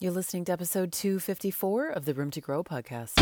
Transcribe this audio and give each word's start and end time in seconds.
You're 0.00 0.12
listening 0.12 0.44
to 0.44 0.52
episode 0.52 0.92
254 0.92 1.88
of 1.88 2.04
the 2.04 2.14
Room 2.14 2.30
to 2.30 2.40
Grow 2.40 2.62
podcast. 2.62 3.14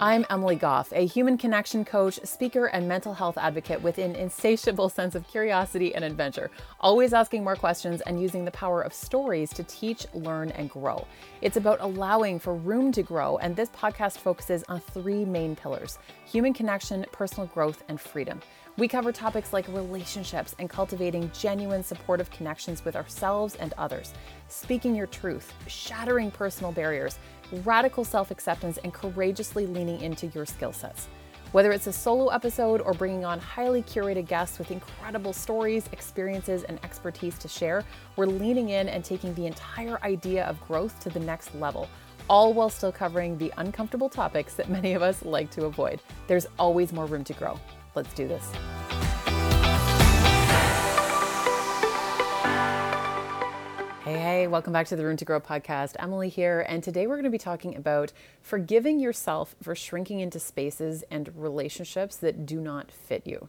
I'm 0.00 0.26
Emily 0.28 0.56
Goff, 0.56 0.92
a 0.92 1.06
human 1.06 1.38
connection 1.38 1.84
coach, 1.84 2.18
speaker, 2.24 2.66
and 2.66 2.88
mental 2.88 3.14
health 3.14 3.38
advocate 3.38 3.80
with 3.82 3.98
an 3.98 4.16
insatiable 4.16 4.88
sense 4.98 5.14
of 5.14 5.28
curiosity 5.28 5.94
and 5.94 6.04
adventure, 6.04 6.50
always 6.80 7.12
asking 7.12 7.44
more 7.44 7.54
questions 7.54 8.00
and 8.00 8.20
using 8.20 8.44
the 8.44 8.50
power 8.50 8.82
of 8.82 8.92
stories 8.92 9.50
to 9.50 9.62
teach, 9.62 10.04
learn, 10.12 10.50
and 10.50 10.68
grow. 10.68 11.06
It's 11.42 11.56
about 11.56 11.80
allowing 11.80 12.40
for 12.40 12.56
room 12.56 12.90
to 12.92 13.02
grow, 13.04 13.38
and 13.38 13.54
this 13.54 13.70
podcast 13.70 14.18
focuses 14.18 14.64
on 14.68 14.80
three 14.80 15.24
main 15.24 15.54
pillars 15.54 16.00
human 16.24 16.52
connection, 16.52 17.06
personal 17.12 17.46
growth, 17.46 17.84
and 17.88 18.00
freedom. 18.00 18.40
We 18.78 18.88
cover 18.88 19.10
topics 19.10 19.54
like 19.54 19.66
relationships 19.68 20.54
and 20.58 20.68
cultivating 20.68 21.30
genuine 21.32 21.82
supportive 21.82 22.30
connections 22.30 22.84
with 22.84 22.94
ourselves 22.94 23.54
and 23.54 23.72
others, 23.78 24.12
speaking 24.48 24.94
your 24.94 25.06
truth, 25.06 25.50
shattering 25.66 26.30
personal 26.30 26.72
barriers, 26.72 27.18
radical 27.64 28.04
self 28.04 28.30
acceptance, 28.30 28.76
and 28.84 28.92
courageously 28.92 29.66
leaning 29.66 30.02
into 30.02 30.26
your 30.26 30.44
skill 30.44 30.74
sets. 30.74 31.08
Whether 31.52 31.72
it's 31.72 31.86
a 31.86 31.92
solo 31.92 32.28
episode 32.28 32.82
or 32.82 32.92
bringing 32.92 33.24
on 33.24 33.40
highly 33.40 33.82
curated 33.82 34.28
guests 34.28 34.58
with 34.58 34.70
incredible 34.70 35.32
stories, 35.32 35.88
experiences, 35.92 36.64
and 36.64 36.78
expertise 36.84 37.38
to 37.38 37.48
share, 37.48 37.82
we're 38.16 38.26
leaning 38.26 38.68
in 38.68 38.90
and 38.90 39.02
taking 39.02 39.32
the 39.36 39.46
entire 39.46 39.98
idea 40.04 40.44
of 40.44 40.60
growth 40.68 41.00
to 41.00 41.08
the 41.08 41.20
next 41.20 41.54
level, 41.54 41.88
all 42.28 42.52
while 42.52 42.68
still 42.68 42.92
covering 42.92 43.38
the 43.38 43.50
uncomfortable 43.56 44.10
topics 44.10 44.52
that 44.52 44.68
many 44.68 44.92
of 44.92 45.00
us 45.00 45.24
like 45.24 45.50
to 45.52 45.64
avoid. 45.64 46.02
There's 46.26 46.46
always 46.58 46.92
more 46.92 47.06
room 47.06 47.24
to 47.24 47.32
grow. 47.32 47.58
Let's 47.96 48.12
do 48.12 48.28
this. 48.28 48.46
Hey, 54.04 54.18
hey, 54.18 54.46
welcome 54.46 54.74
back 54.74 54.86
to 54.88 54.96
the 54.96 55.04
Room 55.04 55.16
to 55.16 55.24
Grow 55.24 55.40
podcast. 55.40 55.96
Emily 55.98 56.28
here, 56.28 56.60
and 56.68 56.82
today 56.82 57.06
we're 57.06 57.14
going 57.14 57.24
to 57.24 57.30
be 57.30 57.38
talking 57.38 57.74
about 57.74 58.12
forgiving 58.42 59.00
yourself 59.00 59.56
for 59.62 59.74
shrinking 59.74 60.20
into 60.20 60.38
spaces 60.38 61.04
and 61.10 61.30
relationships 61.34 62.16
that 62.16 62.44
do 62.44 62.60
not 62.60 62.92
fit 62.92 63.26
you. 63.26 63.48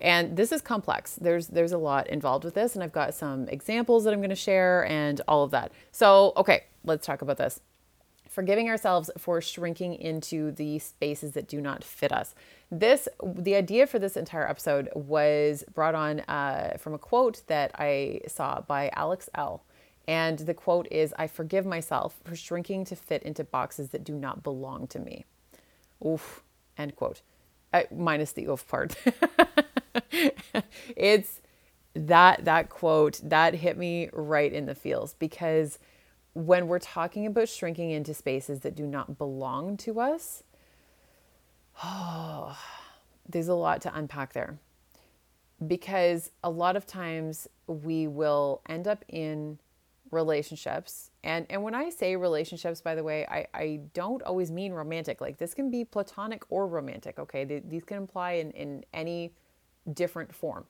And 0.00 0.34
this 0.34 0.50
is 0.50 0.62
complex. 0.62 1.16
There's 1.16 1.48
there's 1.48 1.72
a 1.72 1.78
lot 1.78 2.06
involved 2.06 2.44
with 2.44 2.54
this, 2.54 2.74
and 2.74 2.82
I've 2.82 2.90
got 2.90 3.12
some 3.12 3.48
examples 3.48 4.04
that 4.04 4.14
I'm 4.14 4.20
going 4.20 4.30
to 4.30 4.34
share 4.34 4.86
and 4.86 5.20
all 5.28 5.44
of 5.44 5.50
that. 5.50 5.72
So, 5.92 6.32
okay, 6.38 6.64
let's 6.84 7.04
talk 7.04 7.20
about 7.20 7.36
this 7.36 7.60
forgiving 8.34 8.68
ourselves 8.68 9.10
for 9.16 9.40
shrinking 9.40 9.94
into 9.94 10.50
the 10.50 10.80
spaces 10.80 11.32
that 11.32 11.46
do 11.46 11.60
not 11.60 11.84
fit 11.84 12.10
us. 12.10 12.34
This, 12.78 13.08
the 13.22 13.54
idea 13.54 13.86
for 13.86 14.00
this 14.00 14.16
entire 14.16 14.48
episode 14.48 14.88
was 14.96 15.62
brought 15.72 15.94
on 15.94 16.20
uh, 16.20 16.76
from 16.78 16.92
a 16.92 16.98
quote 16.98 17.42
that 17.46 17.70
I 17.78 18.22
saw 18.26 18.62
by 18.62 18.90
Alex 18.96 19.30
Elle. 19.32 19.62
And 20.08 20.40
the 20.40 20.54
quote 20.54 20.88
is 20.90 21.14
I 21.16 21.28
forgive 21.28 21.64
myself 21.64 22.16
for 22.24 22.34
shrinking 22.34 22.84
to 22.86 22.96
fit 22.96 23.22
into 23.22 23.44
boxes 23.44 23.90
that 23.90 24.02
do 24.02 24.12
not 24.12 24.42
belong 24.42 24.88
to 24.88 24.98
me. 24.98 25.24
Oof, 26.04 26.42
end 26.76 26.96
quote. 26.96 27.22
Uh, 27.72 27.82
minus 27.94 28.32
the 28.32 28.46
oof 28.48 28.66
part. 28.66 28.96
it's 30.96 31.40
that 31.94 32.44
that 32.44 32.70
quote 32.70 33.20
that 33.22 33.54
hit 33.54 33.78
me 33.78 34.10
right 34.12 34.52
in 34.52 34.66
the 34.66 34.74
feels 34.74 35.14
because 35.14 35.78
when 36.32 36.66
we're 36.66 36.80
talking 36.80 37.24
about 37.24 37.48
shrinking 37.48 37.92
into 37.92 38.12
spaces 38.14 38.60
that 38.60 38.74
do 38.74 38.84
not 38.84 39.16
belong 39.16 39.76
to 39.76 40.00
us, 40.00 40.42
oh, 41.82 42.56
there's 43.28 43.48
a 43.48 43.54
lot 43.54 43.80
to 43.82 43.96
unpack 43.96 44.32
there. 44.32 44.58
Because 45.66 46.30
a 46.42 46.50
lot 46.50 46.76
of 46.76 46.86
times 46.86 47.48
we 47.66 48.06
will 48.06 48.60
end 48.68 48.86
up 48.86 49.04
in 49.08 49.58
relationships. 50.10 51.10
And, 51.22 51.46
and 51.50 51.62
when 51.62 51.74
I 51.74 51.90
say 51.90 52.16
relationships, 52.16 52.80
by 52.80 52.94
the 52.94 53.02
way, 53.02 53.26
I, 53.26 53.46
I 53.54 53.80
don't 53.92 54.22
always 54.22 54.50
mean 54.50 54.72
romantic. 54.72 55.20
Like 55.20 55.38
this 55.38 55.54
can 55.54 55.70
be 55.70 55.84
platonic 55.84 56.42
or 56.48 56.66
romantic, 56.66 57.18
okay? 57.18 57.44
These 57.44 57.84
can 57.84 58.04
apply 58.04 58.32
in, 58.32 58.50
in 58.52 58.84
any 58.92 59.32
different 59.92 60.34
form. 60.34 60.64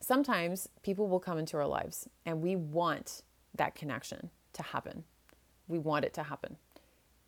Sometimes 0.00 0.68
people 0.82 1.08
will 1.08 1.20
come 1.20 1.38
into 1.38 1.56
our 1.56 1.66
lives 1.66 2.08
and 2.24 2.40
we 2.40 2.56
want 2.56 3.22
that 3.54 3.74
connection 3.74 4.30
to 4.54 4.62
happen. 4.62 5.04
We 5.68 5.78
want 5.78 6.04
it 6.04 6.14
to 6.14 6.22
happen. 6.22 6.56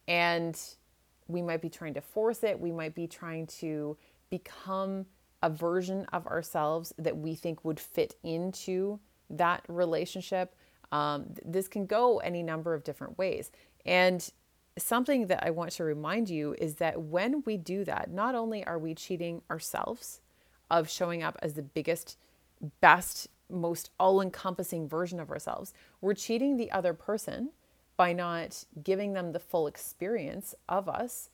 And 0.08 0.58
we 1.28 1.42
might 1.42 1.62
be 1.62 1.68
trying 1.68 1.94
to 1.94 2.00
force 2.00 2.42
it. 2.42 2.58
We 2.58 2.72
might 2.72 2.94
be 2.94 3.06
trying 3.06 3.46
to 3.58 3.96
become 4.30 5.06
a 5.42 5.50
version 5.50 6.06
of 6.12 6.26
ourselves 6.26 6.92
that 6.98 7.16
we 7.16 7.34
think 7.34 7.64
would 7.64 7.80
fit 7.80 8.14
into 8.22 9.00
that 9.30 9.64
relationship. 9.68 10.54
Um, 10.92 11.26
this 11.44 11.68
can 11.68 11.86
go 11.86 12.18
any 12.18 12.42
number 12.42 12.74
of 12.74 12.84
different 12.84 13.18
ways. 13.18 13.50
And 13.84 14.28
something 14.78 15.26
that 15.26 15.44
I 15.44 15.50
want 15.50 15.72
to 15.72 15.84
remind 15.84 16.30
you 16.30 16.54
is 16.58 16.76
that 16.76 17.00
when 17.00 17.42
we 17.44 17.56
do 17.56 17.84
that, 17.84 18.10
not 18.10 18.34
only 18.34 18.64
are 18.64 18.78
we 18.78 18.94
cheating 18.94 19.42
ourselves 19.50 20.20
of 20.70 20.88
showing 20.88 21.22
up 21.22 21.36
as 21.42 21.54
the 21.54 21.62
biggest, 21.62 22.16
best 22.80 23.28
most 23.50 23.90
all 24.00 24.20
encompassing 24.20 24.88
version 24.88 25.20
of 25.20 25.30
ourselves. 25.30 25.74
We're 26.00 26.14
cheating 26.14 26.56
the 26.56 26.70
other 26.70 26.94
person 26.94 27.50
by 28.02 28.12
not 28.12 28.64
giving 28.82 29.12
them 29.12 29.30
the 29.30 29.38
full 29.38 29.68
experience 29.68 30.56
of 30.68 30.88
us. 30.88 31.30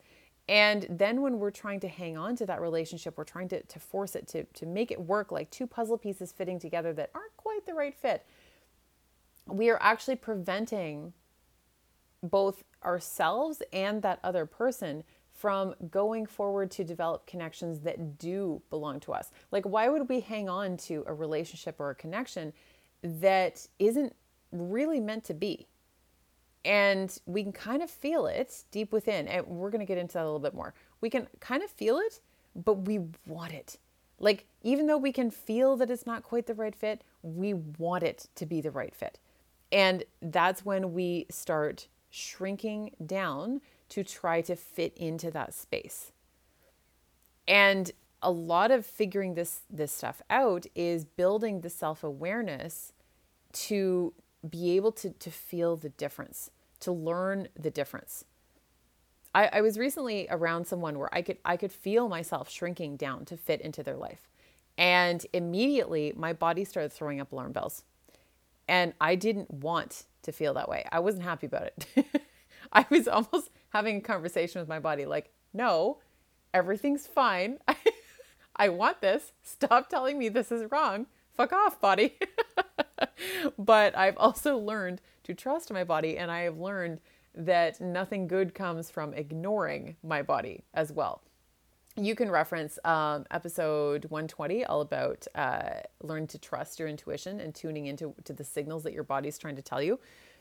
And 0.51 0.87
then 0.91 1.23
when 1.23 1.39
we're 1.39 1.51
trying 1.51 1.81
to 1.81 1.89
hang 1.89 2.19
on 2.19 2.37
to 2.37 2.45
that 2.45 2.61
relationship, 2.61 3.17
we're 3.17 3.25
trying 3.25 3.49
to, 3.49 3.63
to 3.63 3.79
force 3.81 4.15
it 4.15 4.29
to, 4.29 4.45
to 4.45 4.67
make 4.67 4.91
it 4.91 5.01
work 5.01 5.33
like 5.33 5.49
two 5.51 5.67
puzzle 5.67 5.97
pieces 5.97 6.31
fitting 6.31 6.59
together 6.59 6.93
that 6.93 7.11
aren't 7.15 7.35
quite 7.39 7.65
the 7.65 7.73
right 7.73 7.95
fit. 7.95 8.27
We 9.47 9.71
are 9.71 9.79
actually 9.81 10.17
preventing 10.17 11.15
both 12.23 12.63
ourselves 12.85 13.63
and 13.73 14.03
that 14.03 14.19
other 14.23 14.45
person 14.45 15.05
from 15.33 15.75
going 15.91 16.27
forward 16.27 16.71
to 16.73 16.85
develop 16.85 17.27
connections 17.27 17.81
that 17.81 18.19
do 18.19 18.61
belong 18.69 19.01
to 19.01 19.15
us. 19.15 19.31
Like, 19.53 19.65
why 19.65 19.89
would 19.89 20.07
we 20.11 20.21
hang 20.21 20.51
on 20.51 20.77
to 20.89 21.03
a 21.07 21.15
relationship 21.15 21.77
or 21.79 21.89
a 21.89 21.95
connection 21.95 22.53
that 23.03 23.67
isn't 23.79 24.15
really 24.53 25.01
meant 25.01 25.25
to 25.25 25.33
be? 25.33 25.67
And 26.65 27.17
we 27.27 27.43
can 27.43 27.53
kind 27.53 27.83
of 27.83 27.91
feel 27.91 28.27
it 28.27 28.65
deep 28.71 28.93
within. 28.93 29.29
And 29.29 29.47
we're 29.47 29.71
going 29.71 29.81
to 29.81 29.87
get 29.87 29.99
into 29.99 30.15
that 30.15 30.23
a 30.23 30.25
little 30.25 30.39
bit 30.39 30.55
more. 30.55 30.75
We 31.01 31.11
can 31.11 31.29
kind 31.41 31.63
of 31.63 31.71
feel 31.71 31.99
it, 31.99 32.21
but 32.55 32.87
we 32.87 33.01
want 33.27 33.53
it. 33.53 33.79
Like, 34.19 34.47
even 34.63 34.87
though 34.87 34.99
we 34.99 35.13
can 35.13 35.31
feel 35.31 35.77
that 35.77 35.91
it's 35.91 36.05
not 36.05 36.25
quite 36.25 36.47
the 36.47 36.55
right 36.55 36.75
fit, 36.75 37.03
we 37.23 37.55
want 37.55 38.03
it 38.03 38.29
to 38.35 38.47
be 38.47 38.61
the 38.61 38.71
right 38.71 38.95
fit. 38.95 39.19
And 39.71 40.05
that's 40.21 40.65
when 40.65 40.93
we 40.93 41.27
start 41.31 41.89
shrinking 42.11 42.97
down 43.05 43.61
to 43.91 44.03
try 44.03 44.41
to 44.43 44.57
fit 44.57 44.93
into 44.97 45.31
that 45.31 45.55
space. 45.55 46.13
And 47.47 47.93
a 48.21 48.31
lot 48.31 48.71
of 48.71 48.85
figuring 48.85 49.35
this 49.35 49.61
this 49.71 49.93
stuff 49.93 50.21
out 50.29 50.67
is 50.75 51.05
building 51.05 51.61
the 51.61 51.71
self-awareness 51.71 52.93
to 53.53 54.13
be 54.49 54.77
able 54.77 54.93
to 54.93 55.11
to 55.11 55.31
feel 55.31 55.77
the 55.77 55.89
difference, 55.91 56.51
to 56.81 56.93
learn 56.93 57.49
the 57.59 57.71
difference. 57.71 58.25
I, 59.35 59.47
I 59.53 59.61
was 59.61 59.79
recently 59.79 60.27
around 60.31 60.67
someone 60.67 60.99
where 60.99 61.13
I 61.15 61.23
could 61.23 61.39
I 61.45 61.57
could 61.57 61.73
feel 61.73 62.09
myself 62.09 62.51
shrinking 62.51 62.97
down 62.97 63.25
to 63.27 63.37
fit 63.37 63.61
into 63.61 63.83
their 63.83 63.97
life. 63.97 64.29
And 64.77 65.25
immediately 65.33 66.13
my 66.17 66.33
body 66.33 66.65
started 66.65 66.93
throwing 66.93 67.21
up 67.21 67.33
alarm 67.33 67.53
bells. 67.53 67.83
And 68.69 68.93
I 69.01 69.15
didn't 69.15 69.51
want 69.51 70.05
to 70.23 70.33
feel 70.33 70.55
that 70.55 70.69
way. 70.69 70.85
I 70.93 71.01
wasn't 71.01 71.25
happy 71.25 71.47
about 71.47 71.63
it. 71.65 72.07
I 72.73 72.85
was 72.91 73.09
almost 73.09 73.51
having 73.71 73.97
a 73.97 74.01
conversation 74.01 74.61
with 74.61 74.69
my 74.69 74.79
body 74.79 75.07
like, 75.07 75.31
no, 75.55 75.99
everything's 76.53 77.07
fine. 77.07 77.59
I 78.57 78.69
want 78.69 79.01
this. 79.01 79.33
Stop 79.43 79.89
telling 79.89 80.19
me 80.19 80.29
this 80.29 80.53
is 80.53 80.71
wrong. 80.71 81.07
Fuck 81.35 81.53
off, 81.53 81.81
body. 81.81 82.19
but 83.59 83.97
I've 83.97 84.17
also 84.17 84.57
learned 84.57 85.01
to 85.25 85.35
trust 85.35 85.73
my 85.73 85.85
body, 85.85 86.19
and 86.19 86.31
I 86.31 86.41
have 86.41 86.59
learned 86.59 87.01
that 87.35 87.81
nothing 87.81 88.27
good 88.27 88.55
comes 88.55 88.91
from 88.91 89.15
ignoring 89.15 89.97
my 90.03 90.23
body 90.23 90.65
as 90.75 90.93
well. 90.93 91.23
You 91.97 92.15
can 92.15 92.31
reference 92.31 92.79
um, 92.85 93.27
episode 93.31 94.05
120 94.05 94.65
all 94.65 94.81
about 94.81 95.27
uh, 95.35 95.81
learn 96.03 96.27
to 96.29 96.39
trust 96.39 96.79
your 96.79 96.89
intuition 96.89 97.41
and 97.41 97.55
tuning 97.55 97.87
into 97.87 98.15
to 98.25 98.33
the 98.33 98.45
signals 98.45 98.85
that 98.85 98.93
your 98.93 99.03
body's 99.03 99.37
trying 99.37 99.57
to 99.57 99.63
tell 99.63 99.83
you 99.83 99.99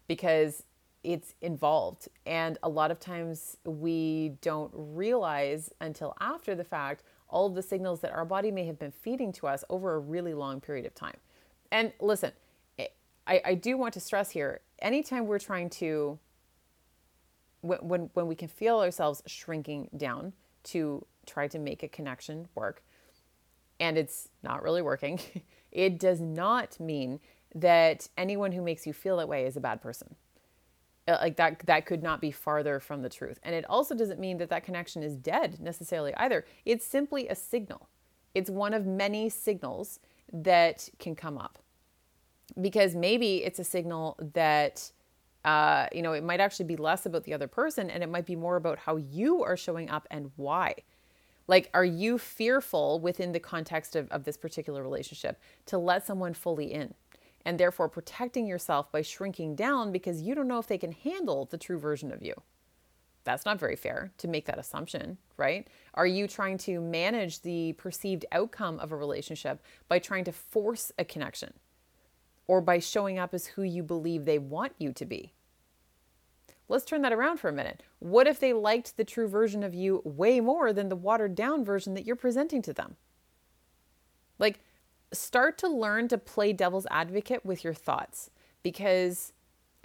because 0.07 0.63
it's 1.03 1.33
involved. 1.41 2.09
And 2.25 2.57
a 2.63 2.69
lot 2.69 2.91
of 2.91 2.99
times 2.99 3.57
we 3.63 4.33
don't 4.41 4.71
realize 4.73 5.71
until 5.81 6.15
after 6.19 6.53
the 6.53 6.63
fact 6.63 7.03
all 7.29 7.47
of 7.47 7.55
the 7.55 7.61
signals 7.61 8.01
that 8.01 8.11
our 8.11 8.25
body 8.25 8.51
may 8.51 8.65
have 8.65 8.79
been 8.79 8.91
feeding 8.91 9.31
to 9.33 9.47
us 9.47 9.63
over 9.69 9.95
a 9.95 9.99
really 9.99 10.33
long 10.33 10.61
period 10.61 10.85
of 10.85 10.93
time. 10.93 11.17
And 11.71 11.91
listen, 11.99 12.31
I, 13.27 13.41
I 13.45 13.53
do 13.55 13.77
want 13.77 13.93
to 13.95 13.99
stress 13.99 14.31
here 14.31 14.61
anytime 14.79 15.27
we're 15.27 15.39
trying 15.39 15.69
to, 15.71 16.17
when, 17.61 17.79
when, 17.79 18.09
when 18.13 18.27
we 18.27 18.35
can 18.35 18.47
feel 18.47 18.79
ourselves 18.79 19.21
shrinking 19.25 19.89
down 19.95 20.33
to 20.65 21.05
try 21.25 21.47
to 21.47 21.59
make 21.59 21.83
a 21.83 21.87
connection 21.87 22.47
work 22.55 22.83
and 23.79 23.97
it's 23.97 24.29
not 24.43 24.63
really 24.63 24.81
working, 24.81 25.19
It 25.71 25.99
does 25.99 26.19
not 26.19 26.79
mean 26.79 27.19
that 27.53 28.09
anyone 28.17 28.51
who 28.51 28.61
makes 28.61 28.87
you 28.87 28.93
feel 28.93 29.17
that 29.17 29.29
way 29.29 29.45
is 29.45 29.57
a 29.57 29.61
bad 29.61 29.81
person. 29.81 30.15
Uh, 31.07 31.17
like 31.21 31.37
that 31.37 31.59
that 31.67 31.85
could 31.85 32.03
not 32.03 32.19
be 32.19 32.31
farther 32.31 32.79
from 32.79 33.01
the 33.01 33.09
truth. 33.09 33.39
And 33.43 33.55
it 33.55 33.63
also 33.69 33.95
doesn't 33.95 34.19
mean 34.19 34.39
that 34.39 34.49
that 34.49 34.63
connection 34.63 35.03
is 35.03 35.15
dead 35.15 35.59
necessarily 35.59 36.13
either. 36.15 36.45
It's 36.65 36.85
simply 36.85 37.27
a 37.29 37.35
signal. 37.35 37.87
It's 38.33 38.49
one 38.49 38.73
of 38.73 38.85
many 38.85 39.29
signals 39.29 39.99
that 40.33 40.89
can 40.99 41.15
come 41.15 41.37
up. 41.37 41.59
Because 42.59 42.95
maybe 42.95 43.43
it's 43.43 43.59
a 43.59 43.63
signal 43.63 44.17
that 44.33 44.91
uh, 45.47 45.87
you 45.93 46.01
know, 46.01 46.11
it 46.11 46.25
might 46.25 46.41
actually 46.41 46.65
be 46.65 46.75
less 46.75 47.05
about 47.05 47.23
the 47.23 47.33
other 47.33 47.47
person 47.47 47.89
and 47.89 48.03
it 48.03 48.09
might 48.09 48.25
be 48.25 48.35
more 48.35 48.57
about 48.57 48.79
how 48.79 48.97
you 48.97 49.43
are 49.43 49.55
showing 49.55 49.89
up 49.89 50.05
and 50.11 50.29
why. 50.35 50.75
Like, 51.47 51.69
are 51.73 51.85
you 51.85 52.17
fearful 52.17 52.99
within 52.99 53.31
the 53.31 53.39
context 53.39 53.95
of, 53.95 54.11
of 54.11 54.25
this 54.25 54.35
particular 54.35 54.83
relationship 54.83 55.39
to 55.67 55.77
let 55.77 56.05
someone 56.05 56.33
fully 56.33 56.73
in? 56.73 56.93
And 57.45 57.57
therefore, 57.57 57.87
protecting 57.87 58.45
yourself 58.45 58.91
by 58.91 59.01
shrinking 59.01 59.55
down 59.55 59.93
because 59.93 60.21
you 60.21 60.35
don't 60.35 60.49
know 60.49 60.59
if 60.59 60.67
they 60.67 60.77
can 60.77 60.91
handle 60.91 61.45
the 61.45 61.57
true 61.57 61.79
version 61.79 62.11
of 62.11 62.21
you. 62.21 62.33
That's 63.23 63.45
not 63.45 63.57
very 63.57 63.77
fair 63.77 64.11
to 64.17 64.27
make 64.27 64.47
that 64.47 64.59
assumption, 64.59 65.17
right? 65.37 65.65
Are 65.93 66.07
you 66.07 66.27
trying 66.27 66.57
to 66.59 66.81
manage 66.81 67.41
the 67.41 67.71
perceived 67.73 68.25
outcome 68.33 68.79
of 68.79 68.91
a 68.91 68.97
relationship 68.97 69.63
by 69.87 69.99
trying 69.99 70.25
to 70.25 70.33
force 70.33 70.91
a 70.99 71.05
connection 71.05 71.53
or 72.47 72.61
by 72.61 72.79
showing 72.79 73.19
up 73.19 73.33
as 73.33 73.47
who 73.47 73.63
you 73.63 73.83
believe 73.83 74.25
they 74.25 74.39
want 74.39 74.73
you 74.77 74.93
to 74.93 75.05
be? 75.05 75.33
Let's 76.69 76.85
turn 76.85 77.01
that 77.03 77.13
around 77.13 77.37
for 77.37 77.49
a 77.49 77.53
minute. 77.53 77.83
What 77.99 78.27
if 78.27 78.39
they 78.39 78.53
liked 78.53 78.97
the 78.97 79.05
true 79.05 79.27
version 79.27 79.63
of 79.63 79.73
you 79.73 80.01
way 80.03 80.39
more 80.39 80.73
than 80.73 80.89
the 80.89 80.95
watered 80.95 81.35
down 81.35 81.63
version 81.63 81.93
that 81.93 82.05
you're 82.05 82.15
presenting 82.15 82.61
to 82.63 82.73
them? 82.73 82.97
Like, 84.37 84.59
start 85.13 85.57
to 85.59 85.69
learn 85.69 86.09
to 86.09 86.17
play 86.17 86.51
devil's 86.51 86.87
advocate 86.91 87.45
with 87.45 87.63
your 87.63 87.73
thoughts 87.73 88.29
because 88.63 89.31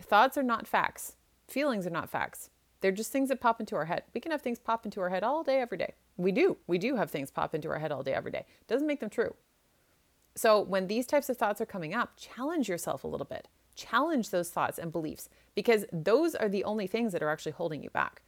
thoughts 0.00 0.36
are 0.36 0.42
not 0.42 0.66
facts, 0.66 1.16
feelings 1.46 1.86
are 1.86 1.90
not 1.90 2.10
facts. 2.10 2.50
They're 2.80 2.90
just 2.90 3.12
things 3.12 3.28
that 3.28 3.40
pop 3.40 3.60
into 3.60 3.76
our 3.76 3.84
head. 3.84 4.02
We 4.12 4.20
can 4.20 4.32
have 4.32 4.42
things 4.42 4.58
pop 4.58 4.84
into 4.84 5.00
our 5.00 5.08
head 5.08 5.22
all 5.22 5.44
day, 5.44 5.60
every 5.60 5.78
day. 5.78 5.94
We 6.16 6.32
do. 6.32 6.56
We 6.66 6.78
do 6.78 6.96
have 6.96 7.12
things 7.12 7.30
pop 7.30 7.54
into 7.54 7.68
our 7.70 7.78
head 7.78 7.92
all 7.92 8.02
day, 8.02 8.12
every 8.12 8.32
day. 8.32 8.44
Doesn't 8.66 8.88
make 8.88 8.98
them 8.98 9.08
true. 9.08 9.34
So 10.34 10.60
when 10.60 10.86
these 10.86 11.06
types 11.06 11.28
of 11.28 11.36
thoughts 11.36 11.60
are 11.60 11.66
coming 11.66 11.94
up, 11.94 12.12
challenge 12.16 12.68
yourself 12.68 13.04
a 13.04 13.08
little 13.08 13.26
bit. 13.26 13.48
Challenge 13.74 14.30
those 14.30 14.50
thoughts 14.50 14.78
and 14.78 14.92
beliefs 14.92 15.28
because 15.54 15.84
those 15.92 16.34
are 16.34 16.48
the 16.48 16.64
only 16.64 16.86
things 16.86 17.12
that 17.12 17.22
are 17.22 17.30
actually 17.30 17.52
holding 17.52 17.82
you 17.82 17.90
back. 17.90 18.22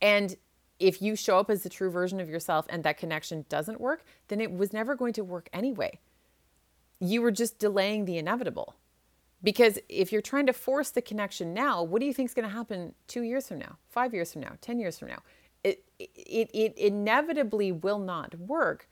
And 0.00 0.36
if 0.78 1.02
you 1.02 1.16
show 1.16 1.38
up 1.38 1.50
as 1.50 1.62
the 1.62 1.68
true 1.68 1.90
version 1.90 2.20
of 2.20 2.28
yourself 2.28 2.66
and 2.68 2.82
that 2.84 2.98
connection 2.98 3.44
doesn't 3.48 3.80
work, 3.80 4.04
then 4.28 4.40
it 4.40 4.52
was 4.52 4.72
never 4.72 4.94
going 4.94 5.12
to 5.14 5.24
work 5.24 5.48
anyway. 5.52 5.98
You 7.00 7.22
were 7.22 7.30
just 7.30 7.58
delaying 7.58 8.04
the 8.04 8.18
inevitable. 8.18 8.76
Because 9.42 9.78
if 9.88 10.10
you're 10.10 10.22
trying 10.22 10.46
to 10.46 10.52
force 10.52 10.90
the 10.90 11.02
connection 11.02 11.54
now, 11.54 11.82
what 11.82 12.00
do 12.00 12.06
you 12.06 12.12
think 12.12 12.28
is 12.28 12.34
going 12.34 12.48
to 12.48 12.54
happen 12.54 12.94
two 13.06 13.22
years 13.22 13.46
from 13.46 13.58
now, 13.58 13.78
five 13.88 14.12
years 14.12 14.32
from 14.32 14.42
now, 14.42 14.54
10 14.60 14.80
years 14.80 14.98
from 14.98 15.08
now? 15.08 15.22
It, 15.62 15.84
it, 15.98 16.50
it 16.54 16.76
inevitably 16.76 17.70
will 17.70 17.98
not 17.98 18.34
work 18.36 18.88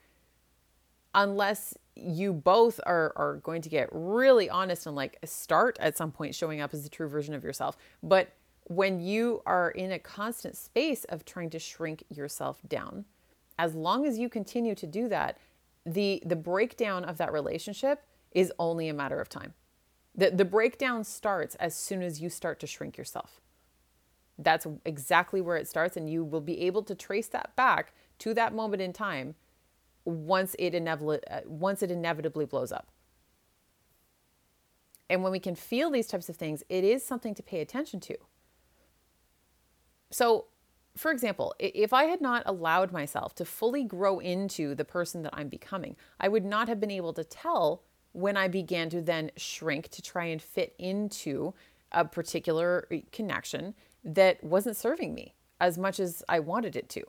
unless 1.17 1.75
you 1.97 2.33
both 2.33 2.79
are, 2.85 3.13
are 3.17 3.37
going 3.37 3.63
to 3.63 3.71
get 3.71 3.89
really 3.91 4.49
honest 4.51 4.87
and 4.87 4.95
like 4.95 5.19
start 5.25 5.79
at 5.81 5.97
some 5.97 6.13
point 6.13 6.35
showing 6.35 6.61
up 6.61 6.75
as 6.75 6.85
the 6.85 6.91
true 6.91 7.09
version 7.09 7.35
of 7.35 7.43
yourself. 7.43 7.77
But 8.03 8.33
when 8.65 9.01
you 9.01 9.43
are 9.47 9.71
in 9.71 9.91
a 9.91 9.99
constant 9.99 10.57
space 10.57 11.05
of 11.05 11.25
trying 11.25 11.51
to 11.51 11.59
shrink 11.59 12.05
yourself 12.11 12.61
down, 12.69 13.07
as 13.59 13.75
long 13.75 14.07
as 14.07 14.19
you 14.19 14.29
continue 14.29 14.75
to 14.75 14.87
do 14.87 15.09
that, 15.09 15.39
the 15.87 16.23
the 16.27 16.37
breakdown 16.37 17.05
of 17.05 17.17
that 17.17 17.33
relationship 17.33 18.03
is 18.33 18.53
only 18.59 18.89
a 18.89 18.95
matter 18.95 19.21
of 19.21 19.29
time. 19.29 19.55
The 20.15 20.31
the 20.31 20.45
breakdown 20.45 21.05
starts 21.05 21.55
as 21.55 21.75
soon 21.75 22.03
as 22.03 22.21
you 22.21 22.29
start 22.29 22.61
to 22.61 22.67
shrink 22.67 22.99
yourself. 22.99 23.41
That's 24.37 24.67
exactly 24.85 25.41
where 25.41 25.57
it 25.57 25.67
starts 25.67 25.97
and 25.97 26.11
you 26.11 26.23
will 26.23 26.43
be 26.43 26.61
able 26.63 26.83
to 26.83 26.95
trace 26.95 27.29
that 27.29 27.57
back 27.57 27.95
to 28.19 28.35
that 28.35 28.53
moment 28.53 28.83
in 28.83 28.93
time 28.93 29.37
once 30.07 30.57
it 30.59 30.75
inevitably 30.75 31.19
uh, 31.31 31.41
once 31.47 31.83
it 31.83 31.91
inevitably 31.91 32.47
blows 32.47 32.73
up. 32.73 32.89
And 35.11 35.23
when 35.23 35.33
we 35.33 35.39
can 35.39 35.55
feel 35.55 35.91
these 35.91 36.07
types 36.07 36.29
of 36.29 36.37
things, 36.37 36.63
it 36.69 36.83
is 36.83 37.05
something 37.05 37.35
to 37.35 37.43
pay 37.43 37.61
attention 37.61 38.01
to. 38.01 38.17
So, 40.11 40.47
for 40.97 41.11
example, 41.11 41.55
if 41.59 41.93
I 41.93 42.05
had 42.05 42.21
not 42.21 42.43
allowed 42.47 42.91
myself 42.91 43.35
to 43.37 43.45
fully 43.45 43.85
grow 43.85 44.19
into 44.19 44.75
the 44.75 44.85
person 44.85 45.23
that 45.23 45.35
I'm 45.35 45.49
becoming, 45.49 45.97
I 46.19 46.29
would 46.29 46.45
not 46.45 46.69
have 46.69 46.81
been 46.81 46.91
able 46.91 47.13
to 47.13 47.25
tell 47.25 47.83
when 48.13 48.37
I 48.37 48.49
began 48.49 48.89
to 48.91 49.03
then 49.03 49.31
shrink 49.37 49.89
to 49.91 50.03
try 50.03 50.25
and 50.25 50.41
fit 50.41 50.75
into 50.79 51.55
a 51.93 52.05
particular 52.05 52.89
uh, 52.91 52.97
connection 53.13 53.75
that 54.05 54.43
wasn't 54.43 54.77
serving 54.77 55.15
me 55.15 55.35
as 55.61 55.77
much 55.77 56.01
as 56.01 56.23
I 56.29 56.41
wanted 56.41 56.77
it 56.77 56.89
to 56.91 57.03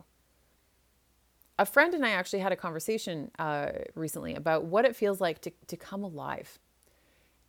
a 1.59 1.65
friend 1.65 1.93
and 1.93 2.05
I 2.05 2.11
actually 2.11 2.39
had 2.39 2.51
a 2.51 2.55
conversation 2.55 3.31
uh, 3.39 3.69
recently 3.95 4.35
about 4.35 4.65
what 4.65 4.85
it 4.85 4.95
feels 4.95 5.19
like 5.19 5.41
to, 5.41 5.51
to 5.67 5.77
come 5.77 6.03
alive. 6.03 6.59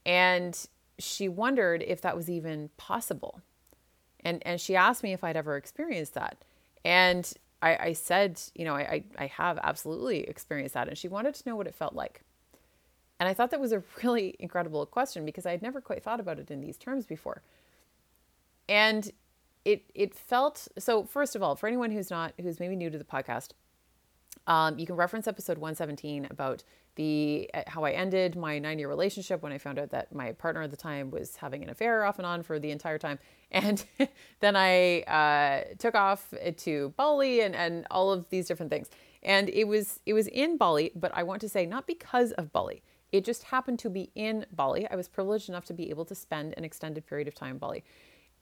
And 0.07 0.59
she 0.99 1.29
wondered 1.29 1.83
if 1.87 2.01
that 2.01 2.17
was 2.17 2.31
even 2.31 2.71
possible. 2.77 3.41
And, 4.25 4.43
and 4.47 4.61
she 4.61 4.75
asked 4.75 5.03
me 5.03 5.13
if 5.13 5.23
I'd 5.23 5.37
ever 5.37 5.57
experienced 5.57 6.15
that. 6.15 6.45
And 6.85 7.31
I, 7.61 7.77
I 7.77 7.93
said, 7.93 8.41
you 8.55 8.65
know, 8.65 8.75
I, 8.75 9.05
I 9.19 9.27
have 9.27 9.59
absolutely 9.63 10.21
experienced 10.21 10.75
that. 10.75 10.89
And 10.89 10.97
she 10.97 11.09
wanted 11.09 11.35
to 11.35 11.49
know 11.49 11.57
what 11.57 11.67
it 11.67 11.75
felt 11.75 11.95
like. 11.95 12.23
And 13.21 13.29
I 13.29 13.35
thought 13.35 13.51
that 13.51 13.61
was 13.61 13.73
a 13.73 13.83
really 14.03 14.37
incredible 14.39 14.85
question 14.87 15.25
because 15.25 15.45
I 15.47 15.51
had 15.51 15.63
never 15.63 15.81
quite 15.81 16.03
thought 16.03 16.21
about 16.21 16.39
it 16.39 16.51
in 16.51 16.61
these 16.61 16.79
terms 16.79 17.05
before. 17.05 17.43
And 18.69 19.11
it 19.65 19.85
it 19.95 20.15
felt 20.15 20.69
so 20.79 21.05
first 21.05 21.37
of 21.37 21.43
all, 21.43 21.57
for 21.57 21.67
anyone 21.67 21.91
who's 21.91 22.11
not 22.11 22.33
who's 22.41 22.61
maybe 22.61 22.77
new 22.77 22.91
to 22.91 22.99
the 22.99 23.05
podcast, 23.05 23.51
um, 24.49 24.79
you 24.79 24.87
can 24.87 24.97
reference 24.97 25.29
episode 25.29 25.59
117 25.59 26.27
about 26.31 26.65
the 26.97 27.49
uh, 27.55 27.63
how 27.67 27.85
I 27.85 27.93
ended 27.93 28.35
my 28.35 28.59
nine 28.59 28.79
year 28.79 28.89
relationship 28.89 29.43
when 29.43 29.53
I 29.53 29.59
found 29.59 29.79
out 29.79 29.91
that 29.91 30.13
my 30.13 30.33
partner 30.33 30.63
at 30.63 30.71
the 30.71 30.77
time 30.77 31.11
was 31.11 31.37
having 31.37 31.63
an 31.63 31.71
affair 31.71 32.05
off 32.05 32.19
and 32.19 32.27
on 32.27 32.43
for 32.43 32.59
the 32.59 32.73
entire 32.73 32.99
time. 32.99 33.19
And 33.51 33.83
then 34.41 34.57
I 34.57 35.01
uh, 35.05 35.75
took 35.79 35.95
off 35.95 36.35
to 36.59 36.93
Bali 36.99 37.41
and, 37.41 37.57
and 37.57 37.87
all 37.91 38.13
of 38.13 38.29
these 38.29 38.47
different 38.47 38.71
things. 38.71 38.91
And 39.23 39.49
it 39.49 39.65
was 39.65 40.01
it 40.05 40.13
was 40.13 40.27
in 40.27 40.59
Bali, 40.59 40.93
but 40.95 41.13
I 41.15 41.23
want 41.23 41.41
to 41.41 41.49
say 41.49 41.65
not 41.65 41.87
because 41.87 42.33
of 42.33 42.53
Bali. 42.53 42.83
It 43.11 43.25
just 43.25 43.45
happened 43.45 43.79
to 43.79 43.91
be 43.91 44.11
in 44.15 44.45
Bali. 44.53 44.87
I 44.91 44.97
was 44.97 45.09
privileged 45.09 45.49
enough 45.49 45.65
to 45.67 45.73
be 45.73 45.89
able 45.89 46.05
to 46.07 46.15
spend 46.15 46.53
an 46.59 46.65
extended 46.65 47.07
period 47.07 47.27
of 47.27 47.35
time 47.35 47.53
in 47.53 47.59
Bali. 47.59 47.85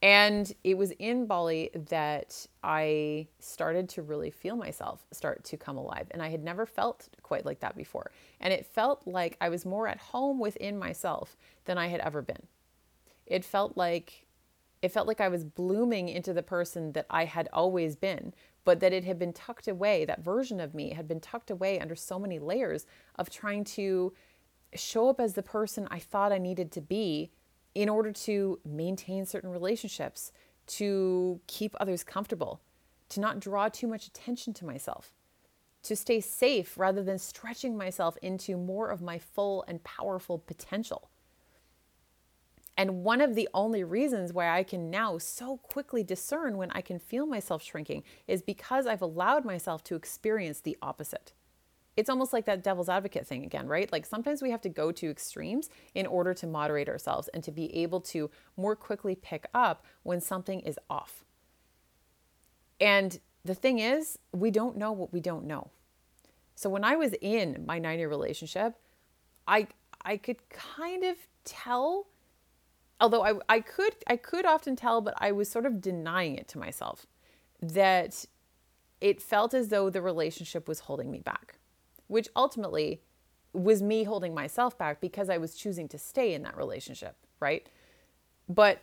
And 0.02 0.52
it 0.62 0.76
was 0.76 0.90
in 0.92 1.26
Bali 1.26 1.70
that 1.88 2.46
I 2.62 3.28
started 3.38 3.88
to 3.90 4.02
really 4.02 4.30
feel 4.30 4.54
myself 4.54 5.06
start 5.10 5.42
to 5.44 5.56
come 5.56 5.78
alive. 5.78 6.06
And 6.10 6.22
I 6.22 6.28
had 6.28 6.44
never 6.44 6.66
felt 6.66 7.08
quite 7.22 7.46
like 7.46 7.60
that 7.60 7.76
before. 7.76 8.10
And 8.40 8.52
it 8.52 8.66
felt 8.66 9.06
like 9.06 9.36
I 9.40 9.48
was 9.48 9.64
more 9.64 9.88
at 9.88 9.98
home 9.98 10.38
within 10.38 10.78
myself 10.78 11.36
than 11.64 11.78
I 11.78 11.86
had 11.86 12.00
ever 12.00 12.20
been. 12.20 12.46
It 13.24 13.44
felt 13.44 13.76
like 13.76 14.26
it 14.82 14.92
felt 14.92 15.08
like 15.08 15.22
I 15.22 15.28
was 15.28 15.42
blooming 15.42 16.10
into 16.10 16.34
the 16.34 16.42
person 16.42 16.92
that 16.92 17.06
I 17.08 17.24
had 17.24 17.48
always 17.52 17.96
been, 17.96 18.34
but 18.64 18.80
that 18.80 18.92
it 18.92 19.04
had 19.04 19.18
been 19.18 19.32
tucked 19.32 19.66
away, 19.66 20.04
that 20.04 20.22
version 20.22 20.60
of 20.60 20.74
me 20.74 20.90
had 20.90 21.08
been 21.08 21.18
tucked 21.18 21.50
away 21.50 21.80
under 21.80 21.96
so 21.96 22.18
many 22.18 22.38
layers 22.38 22.86
of 23.16 23.30
trying 23.30 23.64
to 23.64 24.12
show 24.74 25.08
up 25.08 25.18
as 25.18 25.32
the 25.32 25.42
person 25.42 25.88
I 25.90 25.98
thought 25.98 26.30
I 26.30 26.38
needed 26.38 26.70
to 26.72 26.82
be 26.82 27.30
in 27.76 27.90
order 27.90 28.10
to 28.10 28.58
maintain 28.64 29.26
certain 29.26 29.50
relationships, 29.50 30.32
to 30.66 31.38
keep 31.46 31.76
others 31.78 32.02
comfortable, 32.02 32.62
to 33.10 33.20
not 33.20 33.38
draw 33.38 33.68
too 33.68 33.86
much 33.86 34.06
attention 34.06 34.54
to 34.54 34.64
myself, 34.64 35.12
to 35.82 35.94
stay 35.94 36.18
safe 36.18 36.78
rather 36.78 37.02
than 37.02 37.18
stretching 37.18 37.76
myself 37.76 38.16
into 38.22 38.56
more 38.56 38.88
of 38.88 39.02
my 39.02 39.18
full 39.18 39.62
and 39.68 39.84
powerful 39.84 40.38
potential. 40.38 41.10
And 42.78 43.04
one 43.04 43.20
of 43.20 43.34
the 43.34 43.46
only 43.52 43.84
reasons 43.84 44.32
why 44.32 44.48
I 44.48 44.62
can 44.62 44.90
now 44.90 45.18
so 45.18 45.58
quickly 45.58 46.02
discern 46.02 46.56
when 46.56 46.70
I 46.70 46.80
can 46.80 46.98
feel 46.98 47.26
myself 47.26 47.62
shrinking 47.62 48.04
is 48.26 48.40
because 48.40 48.86
I've 48.86 49.02
allowed 49.02 49.44
myself 49.44 49.84
to 49.84 49.96
experience 49.96 50.60
the 50.60 50.78
opposite 50.80 51.34
it's 51.96 52.10
almost 52.10 52.32
like 52.32 52.44
that 52.44 52.62
devil's 52.62 52.88
advocate 52.88 53.26
thing 53.26 53.44
again, 53.44 53.66
right? 53.66 53.90
Like 53.90 54.04
sometimes 54.04 54.42
we 54.42 54.50
have 54.50 54.60
to 54.62 54.68
go 54.68 54.92
to 54.92 55.10
extremes 55.10 55.70
in 55.94 56.06
order 56.06 56.34
to 56.34 56.46
moderate 56.46 56.88
ourselves 56.88 57.28
and 57.28 57.42
to 57.44 57.50
be 57.50 57.74
able 57.76 58.00
to 58.02 58.30
more 58.56 58.76
quickly 58.76 59.14
pick 59.14 59.46
up 59.54 59.84
when 60.02 60.20
something 60.20 60.60
is 60.60 60.78
off. 60.90 61.24
And 62.80 63.18
the 63.44 63.54
thing 63.54 63.78
is, 63.78 64.18
we 64.32 64.50
don't 64.50 64.76
know 64.76 64.92
what 64.92 65.12
we 65.12 65.20
don't 65.20 65.46
know. 65.46 65.70
So 66.54 66.68
when 66.68 66.84
I 66.84 66.96
was 66.96 67.14
in 67.20 67.64
my 67.66 67.80
9-year 67.80 68.08
relationship, 68.08 68.74
I 69.46 69.68
I 70.04 70.16
could 70.16 70.48
kind 70.50 71.02
of 71.04 71.16
tell 71.44 72.08
although 73.00 73.24
I, 73.24 73.34
I 73.48 73.60
could 73.60 73.94
I 74.06 74.16
could 74.16 74.44
often 74.44 74.76
tell, 74.76 75.00
but 75.00 75.14
I 75.18 75.32
was 75.32 75.50
sort 75.50 75.66
of 75.66 75.80
denying 75.80 76.36
it 76.36 76.48
to 76.48 76.58
myself 76.58 77.06
that 77.60 78.26
it 79.00 79.22
felt 79.22 79.54
as 79.54 79.68
though 79.68 79.90
the 79.90 80.02
relationship 80.02 80.68
was 80.68 80.80
holding 80.80 81.10
me 81.10 81.20
back 81.20 81.58
which 82.08 82.28
ultimately 82.36 83.02
was 83.52 83.82
me 83.82 84.04
holding 84.04 84.34
myself 84.34 84.76
back 84.76 85.00
because 85.00 85.30
I 85.30 85.38
was 85.38 85.54
choosing 85.54 85.88
to 85.88 85.98
stay 85.98 86.34
in 86.34 86.42
that 86.42 86.56
relationship, 86.56 87.16
right? 87.40 87.66
But 88.48 88.82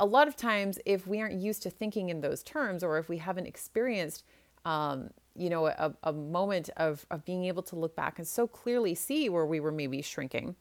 a 0.00 0.06
lot 0.06 0.26
of 0.26 0.36
times, 0.36 0.78
if 0.84 1.06
we 1.06 1.20
aren't 1.20 1.34
used 1.34 1.62
to 1.62 1.70
thinking 1.70 2.08
in 2.08 2.20
those 2.20 2.42
terms, 2.42 2.82
or 2.82 2.98
if 2.98 3.08
we 3.08 3.18
haven't 3.18 3.46
experienced, 3.46 4.24
um, 4.64 5.10
you 5.36 5.50
know, 5.50 5.66
a, 5.66 5.94
a 6.02 6.12
moment 6.12 6.70
of, 6.76 7.06
of 7.10 7.24
being 7.24 7.44
able 7.44 7.62
to 7.64 7.76
look 7.76 7.94
back 7.94 8.18
and 8.18 8.26
so 8.26 8.46
clearly 8.46 8.94
see 8.94 9.28
where 9.28 9.46
we 9.46 9.60
were 9.60 9.72
maybe 9.72 10.02
shrinking 10.02 10.56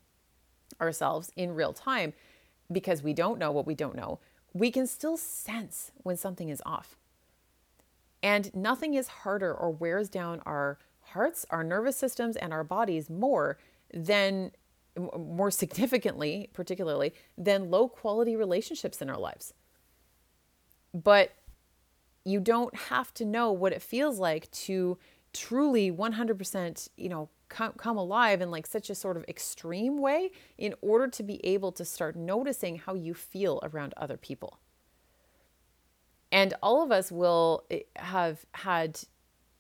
ourselves 0.82 1.32
in 1.36 1.56
real 1.56 1.74
time 1.74 2.14
because 2.72 3.04
we 3.04 3.14
don't 3.14 3.40
know 3.40 3.52
what 3.52 3.68
we 3.68 3.76
don't 3.76 3.96
know, 3.96 4.20
we 4.54 4.72
can 4.72 4.88
still 4.88 5.18
sense 5.18 5.92
when 5.98 6.18
something 6.18 6.50
is 6.50 6.62
off. 6.66 6.98
And 8.22 8.54
nothing 8.56 8.94
is 8.94 9.08
harder 9.08 9.54
or 9.54 9.70
wears 9.70 10.10
down 10.10 10.42
our 10.46 10.78
hearts, 11.06 11.46
our 11.50 11.64
nervous 11.64 11.98
systems, 11.98 12.36
and 12.36 12.54
our 12.54 12.64
bodies 12.64 13.10
more 13.10 13.58
than 13.94 14.52
more 15.18 15.52
significantly, 15.52 16.50
particularly, 16.54 17.14
than 17.38 17.72
low 17.72 17.88
quality 17.88 18.36
relationships 18.36 19.02
in 19.02 19.10
our 19.10 19.18
lives. 19.18 19.54
But 20.94 21.34
you 22.24 22.40
don't 22.40 22.76
have 22.76 23.14
to 23.16 23.26
know 23.26 23.52
what 23.52 23.74
it 23.74 23.82
feels 23.82 24.20
like 24.20 24.50
to 24.52 24.98
truly 25.34 25.92
100%, 25.92 26.90
you 26.96 27.10
know, 27.10 27.30
come, 27.50 27.74
come 27.74 27.98
alive 27.98 28.42
in 28.42 28.52
like 28.52 28.66
such 28.66 28.90
a 28.90 28.96
sort 28.96 29.18
of 29.18 29.26
extreme 29.28 30.00
way 30.00 30.32
in 30.58 30.74
order 30.82 31.08
to 31.08 31.24
be 31.24 31.44
able 31.46 31.72
to 31.72 31.84
start 31.84 32.16
noticing 32.16 32.78
how 32.78 32.94
you 32.94 33.14
feel 33.14 33.60
around 33.64 33.94
other 33.98 34.18
people. 34.18 34.60
And 36.32 36.54
all 36.64 36.82
of 36.82 36.92
us 36.92 37.12
will 37.12 37.64
eh, 37.70 37.82
have 37.96 38.46
had 38.54 39.00